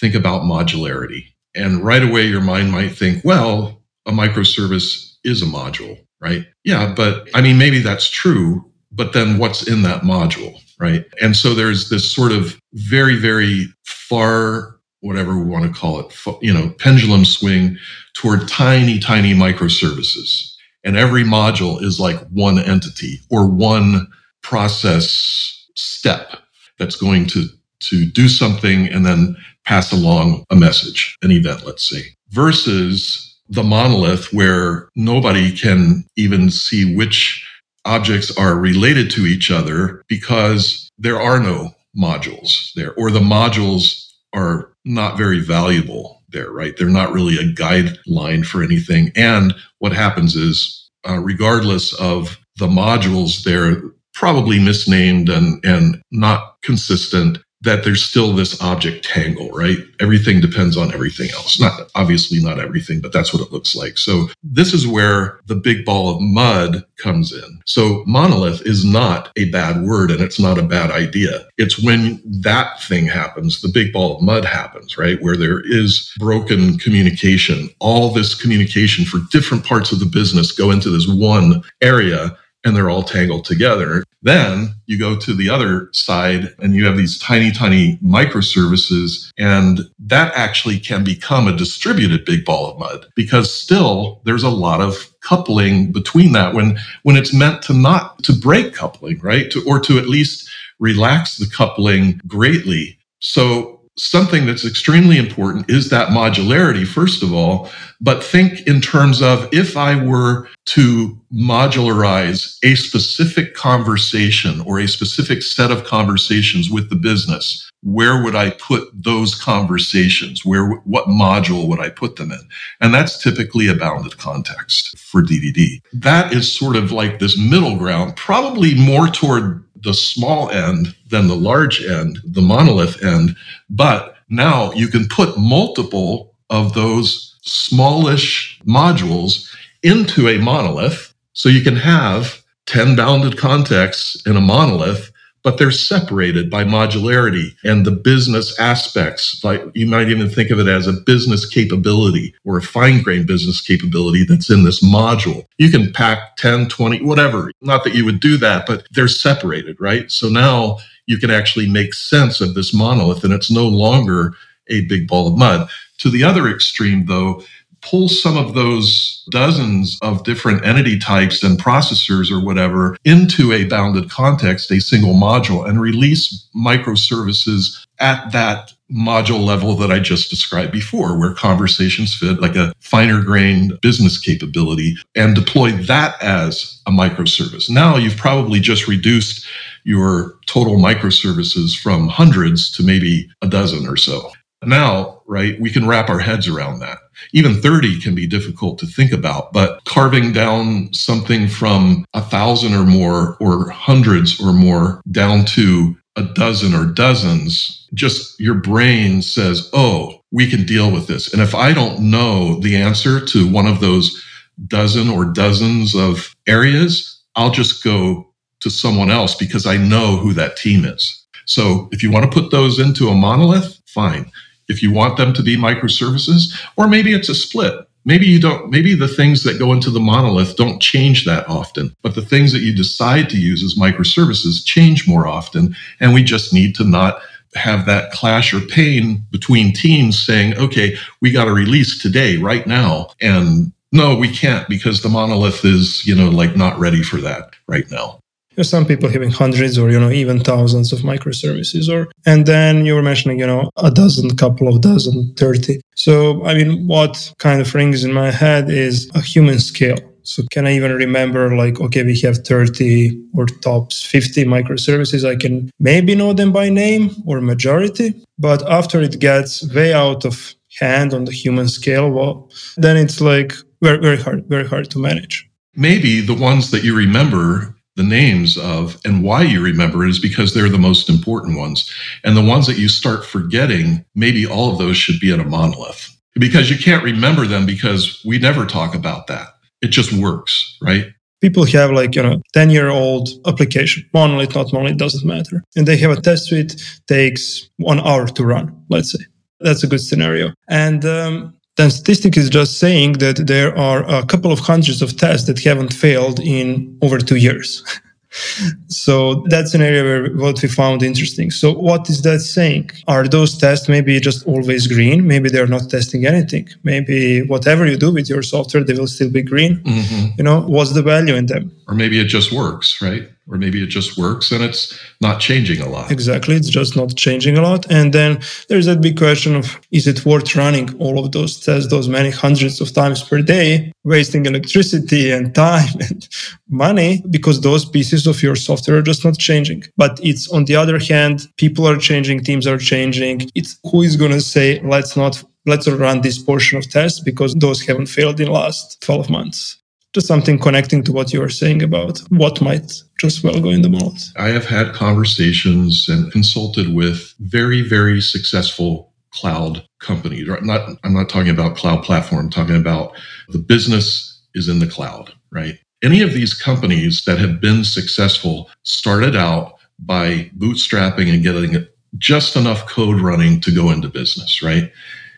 Think 0.00 0.14
about 0.14 0.42
modularity. 0.42 1.24
And 1.56 1.82
right 1.82 2.02
away, 2.02 2.26
your 2.26 2.40
mind 2.42 2.70
might 2.70 2.94
think, 2.94 3.24
well, 3.24 3.82
a 4.06 4.12
microservice 4.12 5.14
is 5.24 5.42
a 5.42 5.46
module, 5.46 5.98
right? 6.20 6.46
Yeah, 6.64 6.92
but 6.94 7.28
I 7.34 7.40
mean, 7.40 7.58
maybe 7.58 7.80
that's 7.80 8.08
true, 8.08 8.64
but 8.92 9.12
then 9.12 9.38
what's 9.38 9.66
in 9.66 9.82
that 9.82 10.02
module, 10.02 10.60
right? 10.78 11.04
And 11.20 11.34
so 11.36 11.54
there's 11.54 11.88
this 11.88 12.10
sort 12.10 12.32
of 12.32 12.58
very, 12.74 13.16
very 13.16 13.66
far, 13.84 14.76
whatever 15.00 15.36
we 15.36 15.44
want 15.44 15.64
to 15.64 15.78
call 15.78 16.00
it, 16.00 16.14
you 16.42 16.52
know, 16.52 16.70
pendulum 16.78 17.24
swing 17.24 17.76
toward 18.14 18.48
tiny, 18.48 18.98
tiny 18.98 19.34
microservices. 19.34 20.52
And 20.84 20.96
every 20.96 21.24
module 21.24 21.82
is 21.82 21.98
like 21.98 22.20
one 22.28 22.58
entity 22.58 23.18
or 23.30 23.46
one 23.46 24.06
process 24.42 25.66
step 25.74 26.36
that's 26.78 26.96
going 26.96 27.26
to, 27.26 27.46
to 27.80 28.06
do 28.06 28.28
something 28.28 28.86
and 28.88 29.04
then 29.04 29.36
pass 29.66 29.92
along 29.92 30.44
a 30.50 30.56
message, 30.56 31.16
an 31.22 31.30
event, 31.30 31.66
let's 31.66 31.88
say, 31.88 32.02
versus 32.30 33.36
the 33.48 33.62
monolith 33.62 34.32
where 34.32 34.88
nobody 34.96 35.56
can 35.56 36.04
even 36.16 36.50
see 36.50 36.96
which 36.96 37.46
objects 37.84 38.36
are 38.36 38.56
related 38.56 39.10
to 39.10 39.26
each 39.26 39.50
other 39.50 40.02
because 40.08 40.90
there 40.98 41.20
are 41.20 41.38
no 41.38 41.72
modules 41.96 42.72
there, 42.74 42.94
or 42.94 43.10
the 43.10 43.20
modules 43.20 44.06
are 44.34 44.72
not 44.84 45.16
very 45.16 45.40
valuable 45.40 46.22
there, 46.30 46.50
right? 46.50 46.76
They're 46.76 46.88
not 46.88 47.12
really 47.12 47.36
a 47.36 47.52
guideline 47.52 48.44
for 48.44 48.62
anything. 48.62 49.10
And 49.14 49.54
what 49.78 49.92
happens 49.92 50.34
is, 50.34 50.90
uh, 51.08 51.18
regardless 51.20 51.92
of 51.94 52.36
the 52.56 52.66
modules, 52.66 53.44
they're 53.44 53.82
probably 54.14 54.58
misnamed 54.58 55.28
and, 55.28 55.64
and 55.64 56.02
not 56.10 56.56
consistent 56.62 57.38
that 57.66 57.82
there's 57.82 58.02
still 58.02 58.32
this 58.32 58.62
object 58.62 59.04
tangle, 59.04 59.50
right? 59.50 59.78
Everything 60.00 60.40
depends 60.40 60.76
on 60.76 60.94
everything 60.94 61.30
else. 61.32 61.60
Not 61.60 61.90
obviously 61.96 62.40
not 62.40 62.60
everything, 62.60 63.00
but 63.00 63.12
that's 63.12 63.34
what 63.34 63.42
it 63.42 63.52
looks 63.52 63.74
like. 63.74 63.98
So 63.98 64.28
this 64.44 64.72
is 64.72 64.86
where 64.86 65.40
the 65.46 65.56
big 65.56 65.84
ball 65.84 66.14
of 66.14 66.20
mud 66.22 66.84
comes 66.96 67.32
in. 67.32 67.60
So 67.66 68.04
monolith 68.06 68.62
is 68.64 68.84
not 68.84 69.32
a 69.36 69.50
bad 69.50 69.82
word 69.82 70.12
and 70.12 70.20
it's 70.20 70.38
not 70.38 70.58
a 70.58 70.62
bad 70.62 70.92
idea. 70.92 71.44
It's 71.58 71.82
when 71.82 72.22
that 72.42 72.80
thing 72.84 73.06
happens, 73.06 73.60
the 73.60 73.68
big 73.68 73.92
ball 73.92 74.16
of 74.16 74.22
mud 74.22 74.44
happens, 74.44 74.96
right? 74.96 75.20
Where 75.20 75.36
there 75.36 75.60
is 75.66 76.12
broken 76.20 76.78
communication, 76.78 77.68
all 77.80 78.12
this 78.12 78.40
communication 78.40 79.04
for 79.04 79.18
different 79.32 79.64
parts 79.64 79.90
of 79.90 79.98
the 79.98 80.06
business 80.06 80.52
go 80.52 80.70
into 80.70 80.88
this 80.88 81.08
one 81.08 81.64
area 81.82 82.36
and 82.66 82.76
they're 82.76 82.90
all 82.90 83.04
tangled 83.04 83.44
together. 83.44 84.02
Then 84.22 84.74
you 84.86 84.98
go 84.98 85.16
to 85.16 85.32
the 85.32 85.48
other 85.48 85.88
side 85.92 86.52
and 86.58 86.74
you 86.74 86.84
have 86.84 86.96
these 86.96 87.16
tiny, 87.16 87.52
tiny 87.52 87.96
microservices. 87.98 89.30
And 89.38 89.88
that 90.00 90.34
actually 90.34 90.80
can 90.80 91.04
become 91.04 91.46
a 91.46 91.56
distributed 91.56 92.24
big 92.24 92.44
ball 92.44 92.72
of 92.72 92.78
mud 92.78 93.06
because 93.14 93.54
still 93.54 94.20
there's 94.24 94.42
a 94.42 94.50
lot 94.50 94.80
of 94.80 95.14
coupling 95.20 95.92
between 95.92 96.32
that 96.32 96.54
when, 96.54 96.76
when 97.04 97.16
it's 97.16 97.32
meant 97.32 97.62
to 97.62 97.72
not 97.72 98.22
to 98.24 98.32
break 98.32 98.74
coupling, 98.74 99.20
right? 99.20 99.48
To, 99.52 99.64
or 99.64 99.78
to 99.80 99.98
at 99.98 100.08
least 100.08 100.50
relax 100.80 101.36
the 101.36 101.46
coupling 101.46 102.20
greatly. 102.26 102.98
So 103.20 103.80
something 103.96 104.44
that's 104.44 104.66
extremely 104.66 105.16
important 105.16 105.70
is 105.70 105.88
that 105.90 106.08
modularity, 106.08 106.86
first 106.86 107.22
of 107.22 107.32
all. 107.32 107.70
But 108.00 108.22
think 108.22 108.66
in 108.66 108.80
terms 108.80 109.22
of 109.22 109.48
if 109.52 109.76
I 109.76 110.02
were 110.02 110.48
to 110.66 111.18
modularize 111.36 112.58
a 112.64 112.74
specific 112.74 113.54
conversation 113.54 114.60
or 114.62 114.78
a 114.78 114.88
specific 114.88 115.42
set 115.42 115.70
of 115.70 115.84
conversations 115.84 116.70
with 116.70 116.88
the 116.88 116.96
business, 116.96 117.68
where 117.82 118.22
would 118.22 118.34
I 118.34 118.50
put 118.50 118.88
those 118.92 119.34
conversations? 119.34 120.44
Where, 120.44 120.70
what 120.84 121.06
module 121.06 121.68
would 121.68 121.78
I 121.78 121.90
put 121.90 122.16
them 122.16 122.32
in? 122.32 122.40
And 122.80 122.92
that's 122.92 123.22
typically 123.22 123.68
a 123.68 123.74
bounded 123.74 124.18
context 124.18 124.98
for 124.98 125.22
DDD. 125.22 125.82
That 125.92 126.32
is 126.32 126.52
sort 126.52 126.76
of 126.76 126.90
like 126.90 127.18
this 127.18 127.38
middle 127.38 127.76
ground, 127.76 128.16
probably 128.16 128.74
more 128.74 129.06
toward 129.06 129.62
the 129.82 129.94
small 129.94 130.50
end 130.50 130.96
than 131.10 131.28
the 131.28 131.36
large 131.36 131.84
end, 131.84 132.18
the 132.24 132.42
monolith 132.42 133.04
end. 133.04 133.36
But 133.70 134.16
now 134.28 134.72
you 134.72 134.88
can 134.88 135.06
put 135.06 135.38
multiple 135.38 136.34
of 136.50 136.74
those 136.74 137.36
smallish 137.42 138.60
modules 138.66 139.48
into 139.82 140.28
a 140.28 140.38
monolith. 140.38 141.14
So 141.36 141.48
you 141.48 141.62
can 141.62 141.76
have 141.76 142.42
10 142.66 142.96
bounded 142.96 143.38
contexts 143.38 144.26
in 144.26 144.36
a 144.36 144.40
monolith 144.40 145.12
but 145.46 145.58
they're 145.58 145.70
separated 145.70 146.50
by 146.50 146.64
modularity 146.64 147.54
and 147.62 147.86
the 147.86 147.92
business 147.92 148.58
aspects. 148.58 149.40
You 149.74 149.86
might 149.86 150.08
even 150.08 150.28
think 150.28 150.50
of 150.50 150.58
it 150.58 150.66
as 150.66 150.88
a 150.88 150.92
business 150.92 151.48
capability 151.48 152.34
or 152.44 152.56
a 152.56 152.62
fine 152.62 153.00
grained 153.00 153.28
business 153.28 153.60
capability 153.60 154.24
that's 154.24 154.50
in 154.50 154.64
this 154.64 154.82
module. 154.82 155.46
You 155.58 155.70
can 155.70 155.92
pack 155.92 156.36
10, 156.38 156.68
20, 156.68 157.02
whatever. 157.04 157.52
Not 157.60 157.84
that 157.84 157.94
you 157.94 158.04
would 158.04 158.18
do 158.18 158.36
that, 158.38 158.66
but 158.66 158.88
they're 158.90 159.06
separated, 159.06 159.80
right? 159.80 160.10
So 160.10 160.28
now 160.28 160.78
you 161.06 161.16
can 161.16 161.30
actually 161.30 161.68
make 161.68 161.94
sense 161.94 162.40
of 162.40 162.54
this 162.54 162.74
monolith 162.74 163.22
and 163.22 163.32
it's 163.32 163.48
no 163.48 163.68
longer 163.68 164.32
a 164.66 164.84
big 164.86 165.06
ball 165.06 165.28
of 165.28 165.38
mud. 165.38 165.68
To 165.98 166.10
the 166.10 166.24
other 166.24 166.48
extreme, 166.48 167.06
though, 167.06 167.40
pull 167.88 168.08
some 168.08 168.36
of 168.36 168.54
those 168.54 169.24
dozens 169.30 169.98
of 170.02 170.24
different 170.24 170.64
entity 170.64 170.98
types 170.98 171.42
and 171.42 171.58
processors 171.58 172.30
or 172.30 172.44
whatever 172.44 172.96
into 173.04 173.52
a 173.52 173.64
bounded 173.64 174.10
context, 174.10 174.70
a 174.70 174.80
single 174.80 175.14
module, 175.14 175.68
and 175.68 175.80
release 175.80 176.48
microservices 176.54 177.86
at 177.98 178.32
that 178.32 178.72
module 178.90 179.44
level 179.44 179.74
that 179.74 179.90
I 179.90 179.98
just 179.98 180.30
described 180.30 180.70
before, 180.70 181.18
where 181.18 181.34
conversations 181.34 182.14
fit 182.14 182.40
like 182.40 182.54
a 182.54 182.72
finer 182.78 183.20
grained 183.20 183.80
business 183.80 184.18
capability 184.18 184.96
and 185.14 185.34
deploy 185.34 185.72
that 185.72 186.22
as 186.22 186.80
a 186.86 186.90
microservice. 186.90 187.68
Now 187.68 187.96
you've 187.96 188.16
probably 188.16 188.60
just 188.60 188.86
reduced 188.86 189.46
your 189.84 190.38
total 190.46 190.76
microservices 190.76 191.76
from 191.76 192.08
hundreds 192.08 192.70
to 192.76 192.84
maybe 192.84 193.28
a 193.42 193.48
dozen 193.48 193.88
or 193.88 193.96
so. 193.96 194.30
Now, 194.64 195.15
right, 195.26 195.60
we 195.60 195.70
can 195.70 195.86
wrap 195.86 196.08
our 196.08 196.18
heads 196.18 196.48
around 196.48 196.80
that. 196.80 196.98
Even 197.32 197.60
30 197.60 198.00
can 198.00 198.14
be 198.14 198.26
difficult 198.26 198.78
to 198.78 198.86
think 198.86 199.12
about, 199.12 199.52
but 199.52 199.84
carving 199.84 200.32
down 200.32 200.92
something 200.92 201.48
from 201.48 202.04
a 202.14 202.22
thousand 202.22 202.74
or 202.74 202.84
more 202.84 203.36
or 203.40 203.70
hundreds 203.70 204.40
or 204.40 204.52
more 204.52 205.00
down 205.10 205.44
to 205.44 205.96
a 206.16 206.22
dozen 206.22 206.74
or 206.74 206.86
dozens, 206.86 207.86
just 207.94 208.38
your 208.40 208.54
brain 208.54 209.20
says, 209.22 209.68
Oh, 209.72 210.20
we 210.32 210.48
can 210.48 210.64
deal 210.64 210.90
with 210.90 211.06
this. 211.06 211.32
And 211.32 211.42
if 211.42 211.54
I 211.54 211.72
don't 211.72 212.10
know 212.10 212.58
the 212.60 212.76
answer 212.76 213.24
to 213.24 213.50
one 213.50 213.66
of 213.66 213.80
those 213.80 214.22
dozen 214.66 215.08
or 215.08 215.24
dozens 215.24 215.94
of 215.94 216.34
areas, 216.46 217.22
I'll 217.34 217.50
just 217.50 217.84
go 217.84 218.32
to 218.60 218.70
someone 218.70 219.10
else 219.10 219.34
because 219.34 219.66
I 219.66 219.76
know 219.76 220.16
who 220.16 220.32
that 220.32 220.56
team 220.56 220.84
is. 220.84 221.24
So 221.44 221.88
if 221.92 222.02
you 222.02 222.10
want 222.10 222.30
to 222.30 222.40
put 222.40 222.50
those 222.50 222.78
into 222.78 223.08
a 223.08 223.14
monolith, 223.14 223.80
fine 223.86 224.30
if 224.68 224.82
you 224.82 224.92
want 224.92 225.16
them 225.16 225.32
to 225.34 225.42
be 225.42 225.56
microservices, 225.56 226.54
or 226.76 226.88
maybe 226.88 227.12
it's 227.12 227.28
a 227.28 227.34
split. 227.34 227.86
Maybe 228.04 228.26
you 228.26 228.38
don't, 228.40 228.70
maybe 228.70 228.94
the 228.94 229.08
things 229.08 229.42
that 229.42 229.58
go 229.58 229.72
into 229.72 229.90
the 229.90 229.98
monolith 229.98 230.56
don't 230.56 230.80
change 230.80 231.24
that 231.24 231.48
often, 231.48 231.94
but 232.02 232.14
the 232.14 232.22
things 232.22 232.52
that 232.52 232.60
you 232.60 232.74
decide 232.74 233.28
to 233.30 233.36
use 233.36 233.64
as 233.64 233.74
microservices 233.74 234.64
change 234.64 235.08
more 235.08 235.26
often. 235.26 235.74
And 235.98 236.14
we 236.14 236.22
just 236.22 236.54
need 236.54 236.76
to 236.76 236.84
not 236.84 237.20
have 237.56 237.84
that 237.86 238.12
clash 238.12 238.54
or 238.54 238.60
pain 238.60 239.24
between 239.30 239.72
teams 239.72 240.24
saying, 240.24 240.56
okay, 240.56 240.96
we 241.20 241.32
got 241.32 241.46
to 241.46 241.52
release 241.52 242.00
today, 242.00 242.36
right 242.36 242.66
now. 242.66 243.08
And 243.20 243.72
no, 243.92 244.16
we 244.16 244.28
can't 244.28 244.68
because 244.68 245.02
the 245.02 245.08
monolith 245.08 245.64
is, 245.64 246.06
you 246.06 246.14
know, 246.14 246.28
like 246.28 246.56
not 246.56 246.78
ready 246.78 247.02
for 247.02 247.16
that 247.18 247.54
right 247.66 247.90
now. 247.90 248.20
There's 248.56 248.70
some 248.70 248.86
people 248.86 249.10
having 249.10 249.30
hundreds 249.30 249.76
or 249.78 249.90
you 249.90 250.00
know 250.00 250.10
even 250.10 250.40
thousands 250.40 250.92
of 250.92 251.00
microservices 251.00 251.88
or 251.94 252.10
and 252.24 252.46
then 252.46 252.86
you 252.86 252.94
were 252.94 253.02
mentioning 253.02 253.38
you 253.38 253.46
know 253.46 253.70
a 253.76 253.90
dozen 253.90 254.34
couple 254.36 254.66
of 254.66 254.80
dozen 254.80 255.34
30 255.36 255.80
so 255.94 256.44
i 256.46 256.54
mean 256.54 256.86
what 256.86 257.32
kind 257.38 257.60
of 257.60 257.74
rings 257.74 258.02
in 258.02 258.12
my 258.12 258.30
head 258.30 258.70
is 258.70 259.10
a 259.14 259.20
human 259.20 259.58
scale. 259.58 259.98
So 260.22 260.42
can 260.50 260.66
i 260.66 260.72
even 260.74 260.92
remember 260.92 261.54
like 261.54 261.80
okay 261.80 262.02
we 262.02 262.18
have 262.20 262.38
30 262.38 263.16
or 263.34 263.46
tops 263.46 264.02
50 264.02 264.44
microservices. 264.46 265.28
I 265.28 265.36
can 265.36 265.70
maybe 265.78 266.14
know 266.14 266.32
them 266.32 266.50
by 266.50 266.68
name 266.70 267.10
or 267.26 267.40
majority 267.40 268.14
but 268.38 268.68
after 268.68 269.00
it 269.02 269.20
gets 269.20 269.62
way 269.74 269.92
out 269.92 270.24
of 270.24 270.54
hand 270.80 271.12
on 271.14 271.26
the 271.26 271.32
human 271.32 271.68
scale 271.68 272.10
well 272.10 272.50
then 272.76 272.96
it's 272.96 273.20
like 273.20 273.52
very 273.82 273.98
very 273.98 274.16
hard 274.16 274.46
very 274.46 274.66
hard 274.66 274.90
to 274.92 274.98
manage. 274.98 275.48
Maybe 275.74 276.22
the 276.22 276.34
ones 276.34 276.70
that 276.70 276.82
you 276.82 276.96
remember 276.96 277.75
the 277.96 278.02
names 278.02 278.56
of 278.58 278.98
and 279.04 279.24
why 279.24 279.42
you 279.42 279.62
remember 279.62 280.04
it 280.04 280.10
is 280.10 280.18
because 280.18 280.54
they're 280.54 280.68
the 280.68 280.78
most 280.78 281.08
important 281.08 281.58
ones. 281.58 281.90
And 282.24 282.36
the 282.36 282.44
ones 282.44 282.66
that 282.66 282.78
you 282.78 282.88
start 282.88 283.24
forgetting, 283.24 284.04
maybe 284.14 284.46
all 284.46 284.70
of 284.70 284.78
those 284.78 284.96
should 284.96 285.18
be 285.18 285.32
in 285.32 285.40
a 285.40 285.44
monolith 285.44 286.14
because 286.34 286.70
you 286.70 286.78
can't 286.78 287.02
remember 287.02 287.46
them 287.46 287.66
because 287.66 288.22
we 288.24 288.38
never 288.38 288.66
talk 288.66 288.94
about 288.94 289.26
that. 289.26 289.48
It 289.82 289.88
just 289.88 290.12
works, 290.12 290.76
right? 290.80 291.06
People 291.40 291.64
have 291.66 291.90
like, 291.90 292.14
you 292.14 292.22
know, 292.22 292.40
10 292.54 292.70
year 292.70 292.88
old 292.88 293.28
application, 293.46 294.08
monolith, 294.12 294.54
not 294.54 294.72
monolith, 294.72 294.96
doesn't 294.96 295.26
matter. 295.26 295.62
And 295.74 295.86
they 295.86 295.96
have 295.98 296.10
a 296.10 296.20
test 296.20 296.46
suite, 296.46 296.82
takes 297.06 297.68
one 297.76 298.00
hour 298.00 298.26
to 298.26 298.44
run, 298.44 298.84
let's 298.88 299.12
say. 299.12 299.24
That's 299.60 299.82
a 299.82 299.86
good 299.86 300.00
scenario. 300.00 300.52
And 300.68 301.04
um, 301.04 301.55
then 301.76 301.90
statistic 301.90 302.36
is 302.36 302.48
just 302.48 302.78
saying 302.78 303.14
that 303.14 303.46
there 303.46 303.76
are 303.76 304.02
a 304.08 304.24
couple 304.24 304.50
of 304.50 304.58
hundreds 304.58 305.02
of 305.02 305.16
tests 305.16 305.46
that 305.46 305.62
haven't 305.62 305.92
failed 305.92 306.40
in 306.40 306.98
over 307.02 307.18
two 307.18 307.36
years. 307.36 307.82
so 308.88 309.44
that's 309.48 309.74
an 309.74 309.82
area 309.82 310.02
where 310.02 310.34
what 310.36 310.60
we 310.62 310.68
found 310.68 311.02
interesting. 311.02 311.50
So 311.50 311.72
what 311.72 312.08
is 312.08 312.22
that 312.22 312.40
saying? 312.40 312.90
Are 313.08 313.28
those 313.28 313.56
tests 313.56 313.88
maybe 313.88 314.18
just 314.20 314.46
always 314.46 314.86
green? 314.86 315.26
Maybe 315.26 315.48
they're 315.48 315.66
not 315.66 315.88
testing 315.90 316.26
anything. 316.26 316.68
Maybe 316.82 317.42
whatever 317.42 317.86
you 317.86 317.96
do 317.96 318.12
with 318.12 318.28
your 318.28 318.42
software, 318.42 318.84
they 318.84 318.94
will 318.94 319.06
still 319.06 319.30
be 319.30 319.42
green. 319.42 319.78
Mm-hmm. 319.82 320.26
You 320.38 320.44
know, 320.44 320.62
what's 320.62 320.92
the 320.92 321.02
value 321.02 321.34
in 321.34 321.46
them? 321.46 321.72
Or 321.88 321.94
maybe 321.94 322.18
it 322.18 322.26
just 322.26 322.52
works, 322.52 323.00
right? 323.00 323.28
Or 323.48 323.56
maybe 323.58 323.82
it 323.82 323.88
just 323.88 324.18
works 324.18 324.50
and 324.50 324.62
it's 324.62 324.98
not 325.20 325.40
changing 325.40 325.80
a 325.80 325.88
lot. 325.88 326.10
Exactly, 326.10 326.56
it's 326.56 326.68
just 326.68 326.96
not 326.96 327.14
changing 327.16 327.56
a 327.56 327.62
lot. 327.62 327.90
And 327.90 328.12
then 328.12 328.40
there's 328.68 328.86
that 328.86 329.00
big 329.00 329.16
question 329.16 329.54
of 329.54 329.80
is 329.92 330.06
it 330.06 330.24
worth 330.26 330.56
running 330.56 330.96
all 330.98 331.24
of 331.24 331.32
those 331.32 331.60
tests, 331.60 331.90
those 331.90 332.08
many 332.08 332.30
hundreds 332.30 332.80
of 332.80 332.92
times 332.92 333.22
per 333.22 333.42
day, 333.42 333.92
wasting 334.04 334.46
electricity 334.46 335.30
and 335.30 335.54
time 335.66 335.94
and 336.00 336.28
money 336.68 337.22
because 337.30 337.60
those 337.60 337.84
pieces 337.84 338.26
of 338.26 338.42
your 338.42 338.56
software 338.56 338.98
are 338.98 339.02
just 339.02 339.24
not 339.24 339.38
changing. 339.38 339.84
But 339.96 340.18
it's 340.22 340.48
on 340.50 340.64
the 340.64 340.76
other 340.76 340.98
hand, 340.98 341.46
people 341.56 341.86
are 341.86 341.98
changing, 341.98 342.42
teams 342.42 342.66
are 342.66 342.78
changing. 342.78 343.48
It's 343.54 343.78
who 343.90 344.02
is 344.02 344.16
going 344.16 344.32
to 344.32 344.40
say, 344.40 344.80
let's 344.82 345.16
not 345.16 345.42
let's 345.66 345.88
run 345.88 346.20
this 346.20 346.38
portion 346.38 346.78
of 346.78 346.88
tests 346.88 347.20
because 347.20 347.54
those 347.54 347.84
haven't 347.84 348.06
failed 348.06 348.40
in 348.40 348.46
the 348.46 348.52
last 348.52 349.00
12 349.02 349.28
months 349.28 349.78
just 350.16 350.26
something 350.26 350.58
connecting 350.58 351.02
to 351.04 351.12
what 351.12 351.30
you 351.30 351.40
were 351.42 351.50
saying 351.50 351.82
about 351.82 352.18
what 352.30 352.62
might 352.62 353.02
just 353.18 353.44
well 353.44 353.60
go 353.60 353.68
in 353.68 353.82
the 353.82 353.90
mold. 353.90 354.18
I 354.38 354.48
have 354.48 354.64
had 354.64 354.94
conversations 354.94 356.08
and 356.08 356.32
consulted 356.32 356.94
with 356.94 357.34
very, 357.40 357.82
very 357.82 358.22
successful 358.22 359.12
cloud 359.30 359.86
companies. 360.00 360.48
Not, 360.62 360.88
I'm 361.04 361.12
not 361.12 361.28
talking 361.28 361.50
about 361.50 361.76
cloud 361.76 362.02
platform, 362.02 362.46
I'm 362.46 362.50
talking 362.50 362.76
about 362.76 363.12
the 363.50 363.58
business 363.58 364.40
is 364.54 364.70
in 364.70 364.78
the 364.78 364.86
cloud, 364.86 365.34
right? 365.52 365.78
Any 366.02 366.22
of 366.22 366.32
these 366.32 366.54
companies 366.54 367.26
that 367.26 367.38
have 367.38 367.60
been 367.60 367.84
successful 367.84 368.70
started 368.84 369.36
out 369.36 369.74
by 369.98 370.50
bootstrapping 370.56 371.28
and 371.30 371.42
getting 371.42 371.86
just 372.16 372.56
enough 372.56 372.86
code 372.88 373.20
running 373.20 373.60
to 373.60 373.70
go 373.70 373.90
into 373.90 374.08
business, 374.08 374.62
right? 374.62 374.90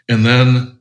And 0.09 0.25
then 0.25 0.78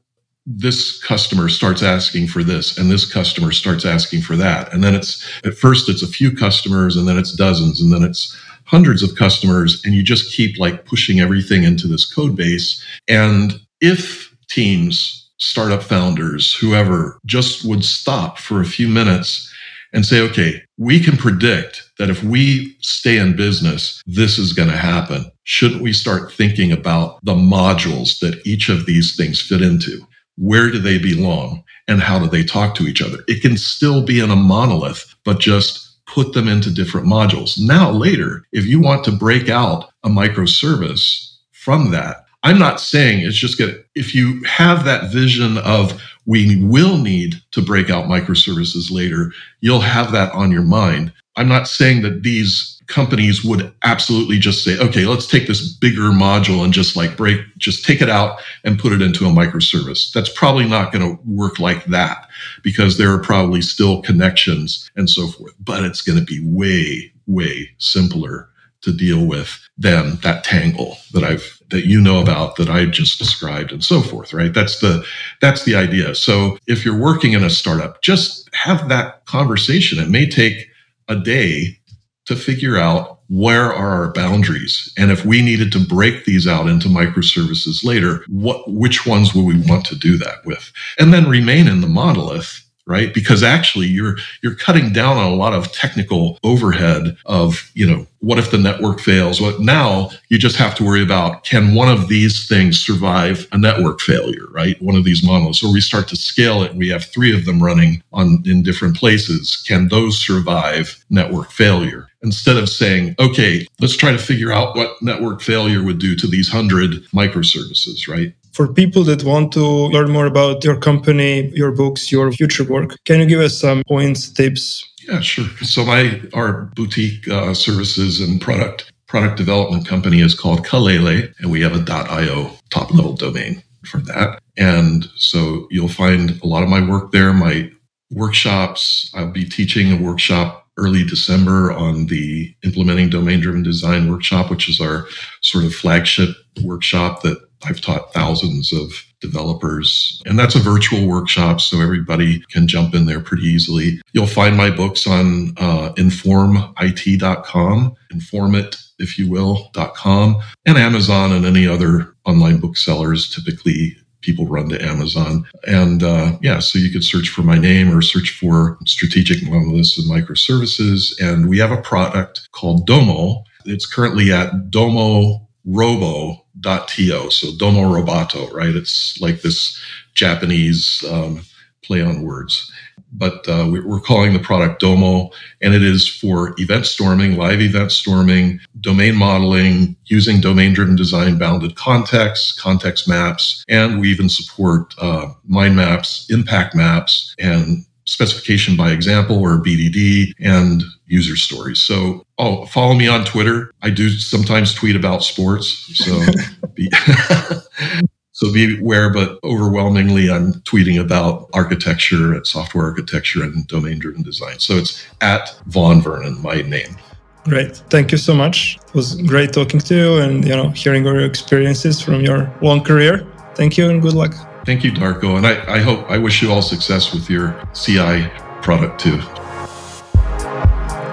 this 0.49 1.03
customer 1.03 1.49
starts 1.49 1.83
asking 1.83 2.25
for 2.25 2.41
this 2.41 2.77
and 2.77 2.89
this 2.89 3.11
customer 3.11 3.51
starts 3.51 3.85
asking 3.85 4.21
for 4.21 4.37
that. 4.37 4.71
And 4.73 4.81
then 4.81 4.95
it's 4.95 5.21
at 5.45 5.55
first 5.55 5.89
it's 5.89 6.01
a 6.01 6.07
few 6.07 6.31
customers 6.31 6.95
and 6.95 7.05
then 7.05 7.17
it's 7.17 7.33
dozens 7.33 7.81
and 7.81 7.91
then 7.91 8.01
it's 8.01 8.35
hundreds 8.63 9.03
of 9.03 9.15
customers 9.15 9.81
and 9.83 9.93
you 9.93 10.03
just 10.03 10.33
keep 10.33 10.57
like 10.57 10.85
pushing 10.85 11.19
everything 11.19 11.63
into 11.63 11.85
this 11.85 12.11
code 12.11 12.37
base. 12.37 12.81
And 13.09 13.59
if 13.81 14.33
teams 14.47 15.29
startup 15.37 15.83
founders 15.83 16.55
whoever 16.55 17.19
just 17.25 17.65
would 17.65 17.83
stop 17.83 18.39
for 18.39 18.61
a 18.61 18.65
few 18.65 18.87
minutes 18.87 19.53
and 19.93 20.03
say 20.03 20.19
okay 20.19 20.63
we 20.77 20.99
can 20.99 21.15
predict 21.15 21.83
that 21.99 22.09
if 22.09 22.23
we 22.23 22.75
stay 22.81 23.17
in 23.17 23.35
business 23.35 24.01
this 24.07 24.39
is 24.39 24.53
going 24.53 24.69
to 24.69 24.77
happen. 24.77 25.29
Shouldn't 25.43 25.81
we 25.81 25.93
start 25.93 26.31
thinking 26.31 26.71
about 26.71 27.19
the 27.23 27.35
modules 27.35 28.19
that 28.19 28.41
each 28.47 28.69
of 28.69 28.85
these 28.85 29.15
things 29.15 29.39
fit 29.39 29.61
into 29.61 30.07
where 30.37 30.69
do 30.71 30.79
they 30.79 30.97
belong 30.97 31.63
and 31.87 32.01
how 32.01 32.19
do 32.19 32.27
they 32.27 32.43
talk 32.43 32.75
to 32.75 32.87
each 32.87 33.01
other? 33.01 33.17
It 33.27 33.41
can 33.41 33.57
still 33.57 34.01
be 34.03 34.19
in 34.19 34.31
a 34.31 34.35
monolith, 34.35 35.15
but 35.23 35.39
just 35.39 36.05
put 36.05 36.33
them 36.33 36.47
into 36.47 36.73
different 36.73 37.07
modules. 37.07 37.59
Now, 37.59 37.91
later, 37.91 38.45
if 38.51 38.65
you 38.65 38.79
want 38.79 39.03
to 39.05 39.11
break 39.11 39.49
out 39.49 39.91
a 40.03 40.09
microservice 40.09 41.35
from 41.51 41.91
that, 41.91 42.25
I'm 42.43 42.59
not 42.59 42.79
saying 42.79 43.25
it's 43.25 43.37
just 43.37 43.57
good. 43.57 43.83
If 43.95 44.15
you 44.15 44.41
have 44.43 44.85
that 44.85 45.11
vision 45.11 45.57
of 45.57 46.01
we 46.25 46.63
will 46.63 46.97
need 46.97 47.41
to 47.51 47.61
break 47.61 47.89
out 47.89 48.05
microservices 48.05 48.91
later, 48.91 49.31
you'll 49.61 49.81
have 49.81 50.11
that 50.11 50.31
on 50.33 50.51
your 50.51 50.61
mind. 50.61 51.11
I'm 51.35 51.47
not 51.47 51.67
saying 51.67 52.03
that 52.03 52.23
these 52.23 52.76
companies 52.87 53.43
would 53.43 53.73
absolutely 53.83 54.39
just 54.39 54.63
say, 54.63 54.77
okay, 54.79 55.05
let's 55.05 55.27
take 55.27 55.47
this 55.47 55.73
bigger 55.73 56.09
module 56.11 56.63
and 56.63 56.73
just 56.73 56.95
like 56.95 57.17
break, 57.17 57.41
just 57.57 57.85
take 57.85 58.01
it 58.01 58.09
out 58.09 58.39
and 58.63 58.79
put 58.79 58.93
it 58.93 59.01
into 59.01 59.25
a 59.25 59.29
microservice. 59.29 60.11
That's 60.11 60.29
probably 60.29 60.67
not 60.67 60.91
going 60.91 61.05
to 61.05 61.21
work 61.25 61.59
like 61.59 61.85
that 61.85 62.27
because 62.63 62.97
there 62.97 63.11
are 63.11 63.21
probably 63.21 63.61
still 63.61 64.01
connections 64.01 64.89
and 64.95 65.09
so 65.09 65.27
forth, 65.27 65.53
but 65.59 65.83
it's 65.83 66.01
going 66.01 66.17
to 66.17 66.25
be 66.25 66.41
way, 66.45 67.11
way 67.27 67.69
simpler 67.77 68.49
to 68.81 68.93
deal 68.93 69.25
with 69.25 69.59
than 69.77 70.15
that 70.17 70.43
tangle 70.43 70.97
that 71.11 71.23
I've 71.23 71.57
that 71.69 71.85
you 71.85 71.99
know 71.99 72.21
about 72.21 72.55
that 72.55 72.69
I 72.69 72.85
just 72.85 73.19
described 73.19 73.71
and 73.73 73.83
so 73.83 74.01
forth, 74.01 74.33
right? 74.33 74.53
That's 74.53 74.79
the 74.79 75.03
that's 75.41 75.65
the 75.65 75.75
idea. 75.75 76.15
So 76.15 76.57
if 76.67 76.85
you're 76.85 76.97
working 76.97 77.33
in 77.33 77.43
a 77.43 77.49
startup, 77.49 78.01
just 78.01 78.49
have 78.53 78.87
that 78.89 79.25
conversation. 79.25 79.99
It 79.99 80.09
may 80.09 80.29
take 80.29 80.67
a 81.09 81.15
day 81.15 81.77
to 82.27 82.35
figure 82.35 82.77
out 82.77 83.19
where 83.29 83.73
are 83.73 84.03
our 84.03 84.13
boundaries. 84.13 84.93
And 84.97 85.11
if 85.11 85.25
we 85.25 85.41
needed 85.41 85.71
to 85.73 85.79
break 85.79 86.25
these 86.25 86.47
out 86.47 86.67
into 86.67 86.87
microservices 86.87 87.83
later 87.83 88.23
what 88.27 88.71
which 88.71 89.05
ones 89.05 89.33
would 89.33 89.45
we 89.45 89.59
want 89.67 89.85
to 89.87 89.95
do 89.95 90.17
that 90.17 90.45
with? 90.45 90.71
And 90.97 91.13
then 91.13 91.29
remain 91.29 91.67
in 91.67 91.81
the 91.81 91.87
monolith 91.87 92.63
right? 92.87 93.13
Because 93.13 93.43
actually 93.43 93.85
you're 93.85 94.15
you're 94.41 94.55
cutting 94.55 94.91
down 94.91 95.17
on 95.17 95.31
a 95.31 95.35
lot 95.35 95.53
of 95.53 95.71
technical 95.71 96.39
overhead 96.43 97.17
of 97.25 97.69
you 97.75 97.85
know 97.85 98.07
what 98.19 98.39
if 98.39 98.49
the 98.49 98.57
network 98.57 98.99
fails? 98.99 99.39
What 99.39 99.59
now 99.59 100.09
you 100.29 100.39
just 100.39 100.55
have 100.55 100.73
to 100.75 100.83
worry 100.83 101.03
about 101.03 101.43
can 101.43 101.75
one 101.75 101.89
of 101.89 102.07
these 102.07 102.47
things 102.47 102.79
survive 102.79 103.45
a 103.51 103.57
network 103.57 103.99
failure 103.99 104.47
right? 104.51 104.81
One 104.81 104.95
of 104.95 105.03
these 105.03 105.23
monoliths. 105.23 105.63
Or 105.63 105.71
we 105.71 105.81
start 105.81 106.07
to 106.07 106.15
scale 106.15 106.63
it 106.63 106.71
and 106.71 106.79
we 106.79 106.89
have 106.89 107.05
three 107.05 107.35
of 107.35 107.45
them 107.45 107.61
running 107.61 108.01
on 108.13 108.41
in 108.45 108.63
different 108.63 108.95
places. 108.95 109.61
Can 109.67 109.89
those 109.89 110.17
survive 110.17 111.03
network 111.09 111.51
failure 111.51 112.06
instead 112.23 112.57
of 112.57 112.67
saying 112.69 113.15
okay 113.19 113.65
let's 113.79 113.95
try 113.95 114.11
to 114.11 114.17
figure 114.17 114.51
out 114.51 114.75
what 114.75 115.01
network 115.01 115.41
failure 115.41 115.83
would 115.83 115.99
do 115.99 116.15
to 116.15 116.27
these 116.27 116.51
100 116.51 117.03
microservices 117.13 118.07
right 118.07 118.33
for 118.57 118.67
people 118.67 119.03
that 119.03 119.23
want 119.23 119.53
to 119.53 119.63
learn 119.63 120.09
more 120.09 120.25
about 120.25 120.63
your 120.63 120.77
company, 120.77 121.51
your 121.53 121.71
books, 121.71 122.11
your 122.11 122.31
future 122.31 122.63
work, 122.63 122.97
can 123.05 123.19
you 123.19 123.27
give 123.27 123.39
us 123.39 123.55
some 123.59 123.83
points, 123.87 124.31
tips? 124.31 124.83
Yeah, 125.07 125.21
sure. 125.21 125.45
So 125.61 125.85
my 125.85 126.19
our 126.33 126.71
boutique 126.75 127.27
uh, 127.27 127.53
services 127.53 128.19
and 128.19 128.41
product 128.41 128.91
product 129.07 129.37
development 129.37 129.87
company 129.87 130.21
is 130.21 130.33
called 130.33 130.65
Kalele, 130.65 131.31
and 131.39 131.51
we 131.51 131.61
have 131.61 131.75
a 131.75 131.85
.io 132.09 132.51
top 132.71 132.91
level 132.93 133.13
domain 133.13 133.61
for 133.85 133.99
that. 133.99 134.39
And 134.57 135.07
so 135.15 135.67
you'll 135.69 135.87
find 135.87 136.39
a 136.41 136.47
lot 136.47 136.63
of 136.63 136.69
my 136.69 136.85
work 136.85 137.11
there. 137.11 137.31
My 137.33 137.71
workshops. 138.11 139.11
I'll 139.13 139.31
be 139.31 139.45
teaching 139.45 139.91
a 139.91 140.01
workshop 140.03 140.66
early 140.77 141.03
December 141.03 141.71
on 141.71 142.07
the 142.07 142.53
implementing 142.63 143.09
domain 143.09 143.39
driven 143.39 143.63
design 143.63 144.09
workshop, 144.09 144.49
which 144.49 144.69
is 144.69 144.79
our 144.79 145.07
sort 145.41 145.65
of 145.65 145.73
flagship 145.73 146.29
workshop 146.63 147.21
that 147.23 147.37
I've 147.65 147.81
taught 147.81 148.13
thousands 148.13 148.71
of 148.71 148.91
developers, 149.19 150.21
and 150.25 150.37
that's 150.37 150.55
a 150.55 150.59
virtual 150.59 151.07
workshop, 151.07 151.59
so 151.59 151.81
everybody 151.81 152.43
can 152.51 152.67
jump 152.67 152.93
in 152.93 153.07
there 153.07 153.19
pretty 153.19 153.43
easily. 153.43 153.99
You'll 154.13 154.27
find 154.27 154.55
my 154.55 154.69
books 154.69 155.07
on 155.07 155.53
uh, 155.57 155.93
informit.com, 155.93 157.95
informit, 158.13 158.77
if 158.99 159.17
you 159.17 159.29
will, 159.29 159.71
.com, 159.95 160.39
and 160.65 160.77
Amazon 160.77 161.31
and 161.31 161.45
any 161.45 161.67
other 161.67 162.13
online 162.25 162.59
booksellers. 162.59 163.33
Typically, 163.33 163.97
people 164.21 164.45
run 164.45 164.69
to 164.69 164.81
Amazon. 164.83 165.45
And 165.67 166.03
uh, 166.03 166.37
yeah, 166.41 166.59
so 166.59 166.79
you 166.79 166.91
could 166.91 167.03
search 167.03 167.29
for 167.29 167.43
my 167.43 167.57
name 167.57 167.95
or 167.95 168.01
search 168.01 168.31
for 168.31 168.77
strategic 168.85 169.43
monoliths 169.49 169.97
and 169.97 170.09
microservices. 170.09 171.13
And 171.21 171.49
we 171.49 171.59
have 171.59 171.71
a 171.71 171.81
product 171.81 172.49
called 172.51 172.85
Domo. 172.87 173.43
It's 173.65 173.85
currently 173.85 174.31
at 174.31 174.71
Domo 174.71 175.47
Robo 175.65 176.45
to 176.61 177.29
so 177.29 177.55
domo 177.57 177.81
roboto 177.81 178.51
right 178.51 178.75
it's 178.75 179.19
like 179.21 179.41
this 179.41 179.79
japanese 180.13 181.03
um, 181.09 181.41
play 181.83 182.01
on 182.01 182.23
words 182.23 182.71
but 183.13 183.47
uh, 183.47 183.67
we're 183.69 183.99
calling 183.99 184.33
the 184.33 184.39
product 184.39 184.79
domo 184.79 185.29
and 185.61 185.73
it 185.73 185.81
is 185.81 186.07
for 186.07 186.53
event 186.57 186.85
storming 186.85 187.37
live 187.37 187.61
event 187.61 187.91
storming 187.91 188.59
domain 188.81 189.15
modeling 189.15 189.95
using 190.05 190.39
domain 190.39 190.73
driven 190.73 190.95
design 190.95 191.37
bounded 191.37 191.75
context 191.75 192.59
context 192.59 193.07
maps 193.07 193.63
and 193.69 193.99
we 193.99 194.09
even 194.09 194.29
support 194.29 194.93
uh, 194.99 195.27
mind 195.45 195.75
maps 195.75 196.27
impact 196.29 196.75
maps 196.75 197.35
and 197.39 197.85
specification 198.05 198.75
by 198.77 198.91
example 198.91 199.39
or 199.39 199.57
bdd 199.57 200.31
and 200.39 200.83
user 201.07 201.35
stories. 201.35 201.81
So, 201.81 202.25
oh, 202.37 202.65
follow 202.67 202.93
me 202.93 203.07
on 203.07 203.25
Twitter. 203.25 203.71
I 203.81 203.89
do 203.89 204.09
sometimes 204.09 204.73
tweet 204.73 204.95
about 204.95 205.23
sports. 205.23 205.67
So, 205.95 206.19
be, 206.73 206.91
So 208.37 208.53
be 208.53 208.77
aware, 208.77 209.09
but 209.09 209.39
overwhelmingly, 209.43 210.29
I'm 210.29 210.53
tweeting 210.61 211.01
about 211.01 211.49
architecture, 211.53 212.39
software 212.45 212.85
architecture, 212.85 213.41
and 213.41 213.65
domain 213.65 213.97
driven 213.97 214.21
design. 214.21 214.59
So 214.59 214.75
it's 214.75 215.03
at 215.21 215.59
Vaughn 215.65 216.03
Vernon, 216.03 216.39
my 216.43 216.61
name. 216.61 216.97
Great. 217.45 217.77
Thank 217.89 218.11
you 218.11 218.19
so 218.19 218.35
much. 218.35 218.77
It 218.89 218.93
was 218.93 219.19
great 219.23 219.53
talking 219.53 219.79
to 219.79 219.95
you 219.95 220.17
and 220.17 220.47
you 220.47 220.55
know 220.55 220.69
hearing 220.69 221.07
all 221.07 221.13
your 221.13 221.25
experiences 221.25 221.99
from 221.99 222.21
your 222.21 222.53
long 222.61 222.83
career. 222.83 223.25
Thank 223.55 223.75
you 223.75 223.89
and 223.89 224.03
good 224.03 224.13
luck. 224.13 224.35
Thank 224.67 224.83
you, 224.83 224.91
Darko. 224.91 225.37
And 225.37 225.47
I, 225.47 225.77
I 225.77 225.79
hope 225.79 226.05
I 226.07 226.19
wish 226.19 226.43
you 226.43 226.51
all 226.51 226.61
success 226.61 227.11
with 227.15 227.31
your 227.31 227.59
CI 227.73 228.29
product 228.61 229.01
too. 229.01 229.17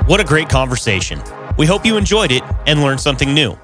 What 0.05 0.21
a 0.21 0.25
great 0.25 0.51
conversation. 0.51 1.23
We 1.57 1.65
hope 1.65 1.87
you 1.87 1.97
enjoyed 1.97 2.33
it 2.33 2.43
and 2.67 2.83
learned 2.83 3.01
something 3.01 3.33
new. 3.33 3.57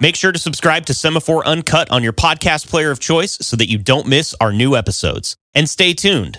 Make 0.00 0.16
sure 0.16 0.32
to 0.32 0.38
subscribe 0.38 0.86
to 0.86 0.94
Semaphore 0.94 1.46
Uncut 1.46 1.90
on 1.90 2.02
your 2.02 2.12
podcast 2.12 2.68
player 2.68 2.90
of 2.90 2.98
choice 2.98 3.38
so 3.40 3.56
that 3.56 3.70
you 3.70 3.78
don't 3.78 4.08
miss 4.08 4.34
our 4.40 4.52
new 4.52 4.74
episodes. 4.76 5.36
And 5.54 5.68
stay 5.68 5.94
tuned. 5.94 6.32